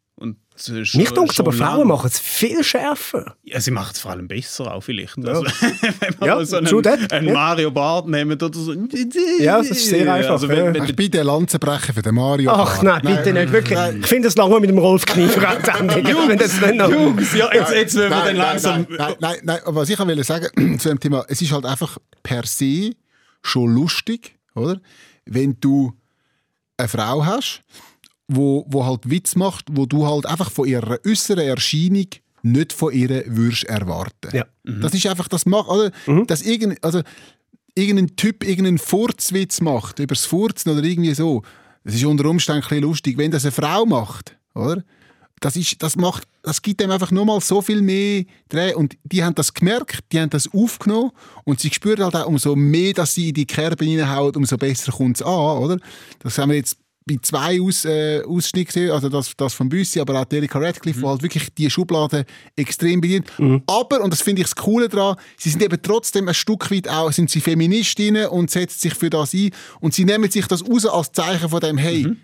Und 0.68 0.94
mich 0.94 1.10
denkt 1.10 1.40
aber 1.40 1.52
Frauen 1.52 1.88
machen 1.88 2.06
es 2.06 2.18
viel 2.18 2.62
schärfer. 2.62 3.36
Ja, 3.44 3.60
sie 3.60 3.70
machen 3.70 3.92
es 3.94 4.00
vor 4.00 4.10
allem 4.10 4.28
besser 4.28 4.74
auch 4.74 4.80
vielleicht. 4.80 5.16
Ja. 5.18 5.28
Also, 5.28 5.42
wenn 6.00 6.14
man 6.18 6.28
ja, 6.28 6.44
so 6.44 6.56
einen, 6.56 6.86
einen 7.10 7.26
ja. 7.28 7.32
Mario 7.32 7.70
Bart 7.70 8.08
nehmen 8.08 8.40
oder 8.40 8.52
so. 8.52 8.72
Ja, 9.38 9.58
das 9.58 9.70
ist 9.70 9.86
sehr 9.86 10.12
einfach. 10.12 10.32
Also, 10.32 10.48
wenn, 10.48 10.74
wenn, 10.74 10.82
Ach, 10.82 10.92
bitte 10.92 11.22
Lanze 11.22 11.58
brechen 11.58 11.94
für 11.94 12.02
den 12.02 12.14
Mario 12.14 12.50
Ach 12.50 12.82
nein, 12.82 13.00
bitte 13.02 13.32
nein, 13.32 13.44
nicht, 13.44 13.52
wirklich. 13.52 13.78
Nein. 13.78 14.00
Ich 14.00 14.06
finde 14.06 14.28
es 14.28 14.36
lange 14.36 14.60
mit 14.60 14.70
dem 14.70 14.78
Rolf 14.78 15.04
Kniefer 15.06 15.40
Jungs, 15.40 16.90
Jungs, 16.90 17.34
ja, 17.34 17.52
jetzt, 17.52 17.72
jetzt 17.72 17.96
wollen 17.96 18.10
wir 18.10 18.24
dann 18.24 18.36
langsam... 18.36 18.86
Nein, 18.88 18.98
nein, 18.98 19.14
nein, 19.20 19.38
nein, 19.42 19.60
was 19.66 19.88
ich 19.88 19.98
will 19.98 20.24
sagen 20.24 20.78
zu 20.78 20.88
dem 20.88 21.00
Thema, 21.00 21.24
es 21.28 21.40
ist 21.40 21.52
halt 21.52 21.64
einfach 21.64 21.98
per 22.22 22.44
se 22.44 22.92
schon 23.42 23.74
lustig, 23.74 24.36
oder? 24.54 24.80
Wenn 25.24 25.56
du 25.60 25.92
eine 26.76 26.88
Frau 26.88 27.24
hast 27.24 27.62
wo, 28.30 28.64
wo 28.68 28.84
halt 28.86 29.10
Witz 29.10 29.34
macht, 29.34 29.66
wo 29.72 29.86
du 29.86 30.06
halt 30.06 30.26
einfach 30.26 30.50
von 30.50 30.66
ihrer 30.68 30.98
äußeren 31.06 31.46
Erscheinung 31.46 32.06
nicht 32.42 32.72
von 32.72 32.92
ihr 32.92 33.24
würdest 33.26 33.64
erwarten. 33.64 34.30
Ja. 34.32 34.46
Mhm. 34.64 34.80
Das 34.80 34.94
ist 34.94 35.06
einfach 35.06 35.28
das 35.28 35.46
macht, 35.46 35.68
oder? 35.68 35.90
Mhm. 36.06 36.26
Dass 36.26 36.42
irgend, 36.42 36.82
also 36.82 37.02
irgendein 37.74 38.16
Typ 38.16 38.44
irgendeinen 38.44 38.78
Furzwitz 38.78 39.60
macht 39.60 39.98
über 39.98 40.14
das 40.14 40.26
Furzen 40.26 40.70
oder 40.70 40.82
irgendwie 40.82 41.14
so. 41.14 41.42
Das 41.84 41.94
ist 41.94 42.04
unter 42.04 42.26
Umständen 42.26 42.62
ein 42.62 42.68
bisschen 42.68 42.82
lustig, 42.82 43.18
wenn 43.18 43.30
das 43.30 43.44
eine 43.44 43.52
Frau 43.52 43.84
macht, 43.84 44.36
oder? 44.54 44.82
Das, 45.40 45.56
ist, 45.56 45.82
das, 45.82 45.96
macht, 45.96 46.24
das 46.42 46.60
gibt 46.60 46.80
dem 46.80 46.90
einfach 46.90 47.10
nochmal 47.10 47.40
so 47.40 47.62
viel 47.62 47.80
mehr 47.80 48.24
Dreh. 48.50 48.74
Und 48.74 48.98
die 49.04 49.24
haben 49.24 49.34
das 49.34 49.54
gemerkt, 49.54 50.00
die 50.12 50.20
haben 50.20 50.28
das 50.28 50.52
aufgenommen 50.52 51.12
und 51.44 51.60
sie 51.60 51.70
spüren 51.72 52.04
halt 52.04 52.14
auch, 52.14 52.26
umso 52.26 52.54
mehr, 52.54 52.92
dass 52.92 53.14
sie 53.14 53.30
in 53.30 53.34
die 53.34 53.46
Kerbe 53.46 53.86
reinhauen, 53.86 54.36
umso 54.36 54.58
besser 54.58 54.92
kommt 54.92 55.16
es 55.16 55.22
an, 55.22 55.58
oder? 55.58 55.78
Das 56.18 56.36
haben 56.36 56.50
wir 56.50 56.56
jetzt 56.56 56.76
bei 57.06 57.16
zwei 57.22 57.60
Aus, 57.60 57.84
äh, 57.84 58.22
Ausschnitten 58.22 58.90
also 58.90 59.08
das, 59.08 59.32
das 59.36 59.54
von 59.54 59.68
Büssi, 59.68 60.00
aber 60.00 60.20
auch 60.20 60.26
Erika 60.30 60.58
Radcliffe, 60.58 60.98
mhm. 60.98 61.02
wo 61.02 61.08
halt 61.08 61.22
wirklich 61.22 61.52
die 61.54 61.70
Schublade 61.70 62.24
extrem 62.56 63.00
bedient. 63.00 63.26
Mhm. 63.38 63.62
Aber, 63.66 64.00
und 64.02 64.12
das 64.12 64.22
finde 64.22 64.42
ich 64.42 64.48
das 64.48 64.56
Coole 64.56 64.88
daran, 64.88 65.16
sie 65.36 65.50
sind 65.50 65.62
eben 65.62 65.80
trotzdem 65.82 66.28
ein 66.28 66.34
Stück 66.34 66.70
weit 66.70 66.88
auch, 66.88 67.10
sind 67.12 67.30
sie 67.30 67.40
Feministinnen 67.40 68.28
und 68.28 68.50
setzen 68.50 68.78
sich 68.78 68.94
für 68.94 69.10
das 69.10 69.32
ein 69.34 69.50
und 69.80 69.94
sie 69.94 70.04
nehmen 70.04 70.30
sich 70.30 70.46
das 70.46 70.64
raus 70.68 70.86
als 70.86 71.12
Zeichen 71.12 71.48
von 71.48 71.60
dem, 71.60 71.78
hey, 71.78 72.04
mhm 72.04 72.16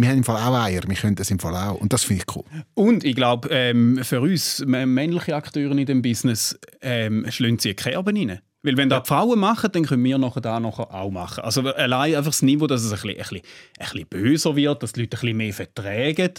wir 0.00 0.08
haben 0.08 0.18
im 0.18 0.24
Fall 0.24 0.36
auch 0.36 0.64
Eier, 0.64 0.82
wir 0.86 0.96
können 0.96 1.16
das 1.16 1.30
im 1.30 1.38
Fall 1.38 1.54
auch. 1.54 1.80
Und 1.80 1.92
das 1.92 2.04
finde 2.04 2.24
ich 2.26 2.36
cool. 2.36 2.44
Und 2.74 3.04
ich 3.04 3.14
glaube, 3.14 3.48
ähm, 3.50 4.00
für 4.02 4.20
uns 4.20 4.64
männliche 4.66 5.36
Akteure 5.36 5.72
in 5.72 5.86
dem 5.86 6.02
Business 6.02 6.58
ähm, 6.80 7.26
schlagen 7.28 7.58
sie 7.58 7.74
Kerben 7.74 8.16
rein. 8.16 8.40
Weil 8.62 8.76
wenn 8.76 8.90
das 8.90 9.04
die 9.04 9.08
Frauen 9.08 9.38
machen, 9.38 9.70
dann 9.72 9.84
können 9.86 10.04
wir 10.04 10.18
nachher 10.18 10.40
da 10.42 10.60
nachher 10.60 10.92
auch 10.92 11.10
machen. 11.10 11.42
Also 11.42 11.62
allein 11.62 12.14
einfach 12.14 12.30
das 12.30 12.42
Niveau, 12.42 12.66
dass 12.66 12.82
es 12.82 12.92
ein 12.92 13.00
bisschen, 13.00 13.10
ein 13.10 13.16
bisschen, 13.16 13.40
ein 13.78 13.86
bisschen 13.86 14.06
böser 14.08 14.56
wird, 14.56 14.82
dass 14.82 14.92
die 14.92 15.00
Leute 15.00 15.16
ein 15.16 15.20
bisschen 15.20 15.36
mehr 15.36 15.52
vertragen 15.52 16.34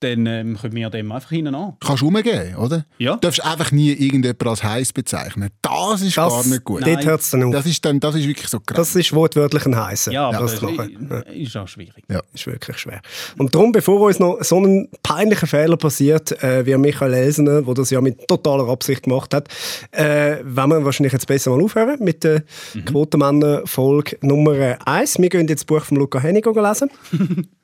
dann 0.00 0.26
ähm, 0.26 0.56
können 0.56 0.74
wir 0.74 0.90
dem 0.90 1.10
einfach 1.10 1.30
hinten 1.30 1.54
an. 1.54 1.76
Kannst 1.80 2.02
du 2.02 2.08
umgehen, 2.08 2.54
oder? 2.56 2.84
Ja. 2.98 3.14
Du 3.14 3.20
darfst 3.20 3.44
einfach 3.44 3.72
nie 3.72 3.90
irgendjemand 3.92 4.46
als 4.46 4.62
heiß 4.62 4.92
bezeichnen. 4.92 5.50
Das 5.62 6.02
ist 6.02 6.16
das, 6.16 6.32
gar 6.32 6.46
nicht 6.46 6.64
gut. 6.64 6.86
Dort 6.86 7.04
hört 7.04 7.20
es 7.20 7.30
dann 7.30 7.42
auf. 7.42 7.52
Das 7.52 7.66
ist, 7.66 7.84
dann, 7.84 7.98
das 7.98 8.14
ist 8.14 8.26
wirklich 8.26 8.48
so 8.48 8.60
krass. 8.60 8.76
Das 8.76 8.96
ist 8.96 9.12
wortwörtlich 9.12 9.66
ein 9.66 9.76
heißer. 9.76 10.12
Ja, 10.12 10.28
aber 10.28 10.38
das, 10.38 10.60
das 10.60 11.24
ist 11.34 11.56
auch 11.56 11.66
schwierig. 11.66 12.04
Ja, 12.08 12.20
ist 12.32 12.46
wirklich 12.46 12.78
schwer. 12.78 13.00
Und 13.38 13.54
darum, 13.54 13.72
bevor 13.72 14.00
uns 14.00 14.20
noch 14.20 14.38
so 14.42 14.60
ein 14.60 14.88
peinlicher 15.02 15.46
Fehler 15.46 15.76
passiert, 15.76 16.42
äh, 16.42 16.64
wie 16.64 16.76
Michael 16.76 17.14
Elsner, 17.14 17.62
der 17.62 17.74
das 17.74 17.90
ja 17.90 18.00
mit 18.00 18.28
totaler 18.28 18.68
Absicht 18.68 19.02
gemacht 19.04 19.34
hat, 19.34 19.48
äh, 19.90 20.36
wollen 20.44 20.70
wir 20.70 20.84
wahrscheinlich 20.84 21.12
jetzt 21.12 21.26
besser 21.26 21.50
mal 21.50 21.62
aufhören 21.62 21.98
mit 22.00 22.22
der 22.22 22.44
mhm. 22.74 22.84
Quotenmänner-Folge 22.84 24.18
Nummer 24.20 24.78
1. 24.84 25.18
Wir 25.18 25.28
gehen 25.28 25.48
jetzt 25.48 25.60
das 25.60 25.64
Buch 25.64 25.84
von 25.84 25.96
Luca 25.96 26.20
Hennig 26.20 26.46
lesen. 26.46 26.90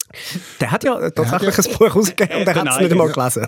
Der 0.61 0.71
hat 0.71 0.85
ja 0.85 1.11
tatsächlich 1.11 1.59
ein 1.59 1.79
Buch 1.79 1.97
rausgegeben 1.97 2.41
und 2.41 2.49
er 2.49 2.55
hat 2.55 2.69
es 2.69 2.81
nicht 2.81 2.93
einmal 2.93 3.13
gelesen. 3.13 3.47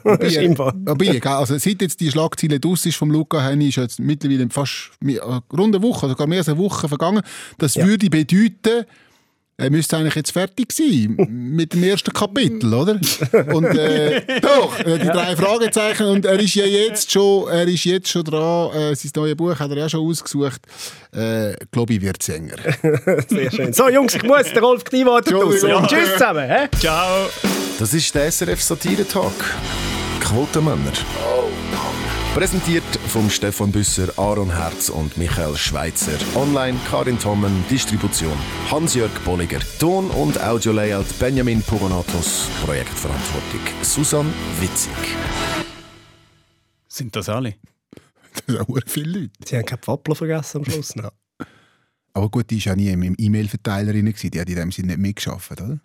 Aber 0.86 1.36
also 1.38 1.58
seit 1.58 1.82
jetzt 1.82 2.00
die 2.00 2.10
Schlagzeile 2.10 2.60
draus 2.60 2.86
ist 2.86 2.96
vom 2.96 3.10
Luca 3.10 3.42
Henny, 3.42 3.68
ist 3.68 3.76
jetzt 3.76 4.00
mittlerweile 4.00 4.48
fast 4.50 4.90
eine 5.00 5.20
runde 5.52 5.82
Woche, 5.82 6.08
sogar 6.08 6.26
mehr 6.26 6.38
als 6.38 6.48
eine 6.48 6.58
Woche 6.58 6.88
vergangen. 6.88 7.22
Das 7.58 7.74
ja. 7.74 7.86
würde 7.86 8.08
bedeuten, 8.10 8.84
er 9.58 9.70
müsste 9.70 9.96
eigentlich 9.96 10.14
jetzt 10.14 10.32
fertig 10.32 10.70
sein 10.70 11.16
mit 11.28 11.72
dem 11.72 11.82
ersten 11.82 12.12
Kapitel, 12.12 12.74
oder? 12.74 13.00
Und 13.54 13.64
äh, 13.64 14.20
doch, 14.42 14.76
die 14.78 15.06
drei 15.08 15.34
Fragezeichen. 15.34 16.06
Und 16.06 16.26
er 16.26 16.38
ist 16.38 16.54
ja 16.54 16.66
jetzt 16.66 17.10
schon, 17.10 17.48
er 17.48 17.66
ist 17.66 17.84
jetzt 17.84 18.08
schon 18.08 18.24
dran. 18.24 18.70
Äh, 18.74 18.94
sein 18.94 19.12
neues 19.16 19.34
Buch 19.34 19.58
hat 19.58 19.70
er 19.70 19.78
ja 19.78 19.88
schon 19.88 20.06
ausgesucht. 20.06 20.60
Äh, 21.12 21.54
glaube 21.70 21.94
ich, 21.94 22.02
wird 22.02 22.22
Sänger. 22.22 22.56
Sehr 23.28 23.50
schön. 23.50 23.72
So, 23.72 23.88
Jungs, 23.88 24.14
ich 24.14 24.22
muss. 24.24 24.52
Der 24.52 24.62
Rolf 24.62 24.84
Knie 24.84 25.06
wartet 25.06 25.32
ja. 25.32 25.86
Tschüss 25.86 26.12
zusammen. 26.12 26.50
He? 26.50 26.78
Ciao. 26.78 27.28
Das 27.78 27.94
ist 27.94 28.14
der 28.14 28.30
SRF 28.30 28.62
Satire 28.62 29.08
Talk. 29.08 29.32
Quotenmänner. 30.20 30.92
Oh. 31.24 31.65
Präsentiert 32.36 32.84
von 33.08 33.30
Stefan 33.30 33.72
Büsser, 33.72 34.12
Aaron 34.18 34.54
Herz 34.54 34.90
und 34.90 35.16
Michael 35.16 35.56
Schweitzer. 35.56 36.18
Online 36.34 36.78
Karin 36.86 37.18
Tommen, 37.18 37.64
Distribution 37.70 38.36
Hans-Jörg 38.70 39.10
Bolliger. 39.24 39.60
Ton- 39.78 40.10
und 40.10 40.38
Audio-Layout 40.38 41.18
Benjamin 41.18 41.62
Pogonatos. 41.62 42.50
Projektverantwortung 42.62 43.60
Susan 43.80 44.26
Witzig. 44.60 44.92
Sind 46.86 47.16
das 47.16 47.30
alle? 47.30 47.54
Das 48.34 48.42
sind 48.46 48.60
auch 48.60 48.78
viele 48.84 49.20
Leute. 49.20 49.32
Sie 49.46 49.56
haben 49.56 49.64
keinen 49.64 49.78
Pfappler 49.78 50.14
vergessen 50.14 50.58
am 50.58 50.64
Schluss. 50.66 50.92
Aber 52.12 52.28
gut, 52.28 52.50
die 52.50 52.58
war 52.66 52.76
ja 52.76 52.76
nie 52.76 53.06
im 53.06 53.14
E-Mail-Verteiler 53.16 53.94
Die 53.94 54.40
hat 54.40 54.48
in 54.50 54.56
dem 54.56 54.72
Sinne 54.72 54.88
nicht 54.88 54.98
mitgeschafft, 54.98 55.52
oder? 55.52 55.80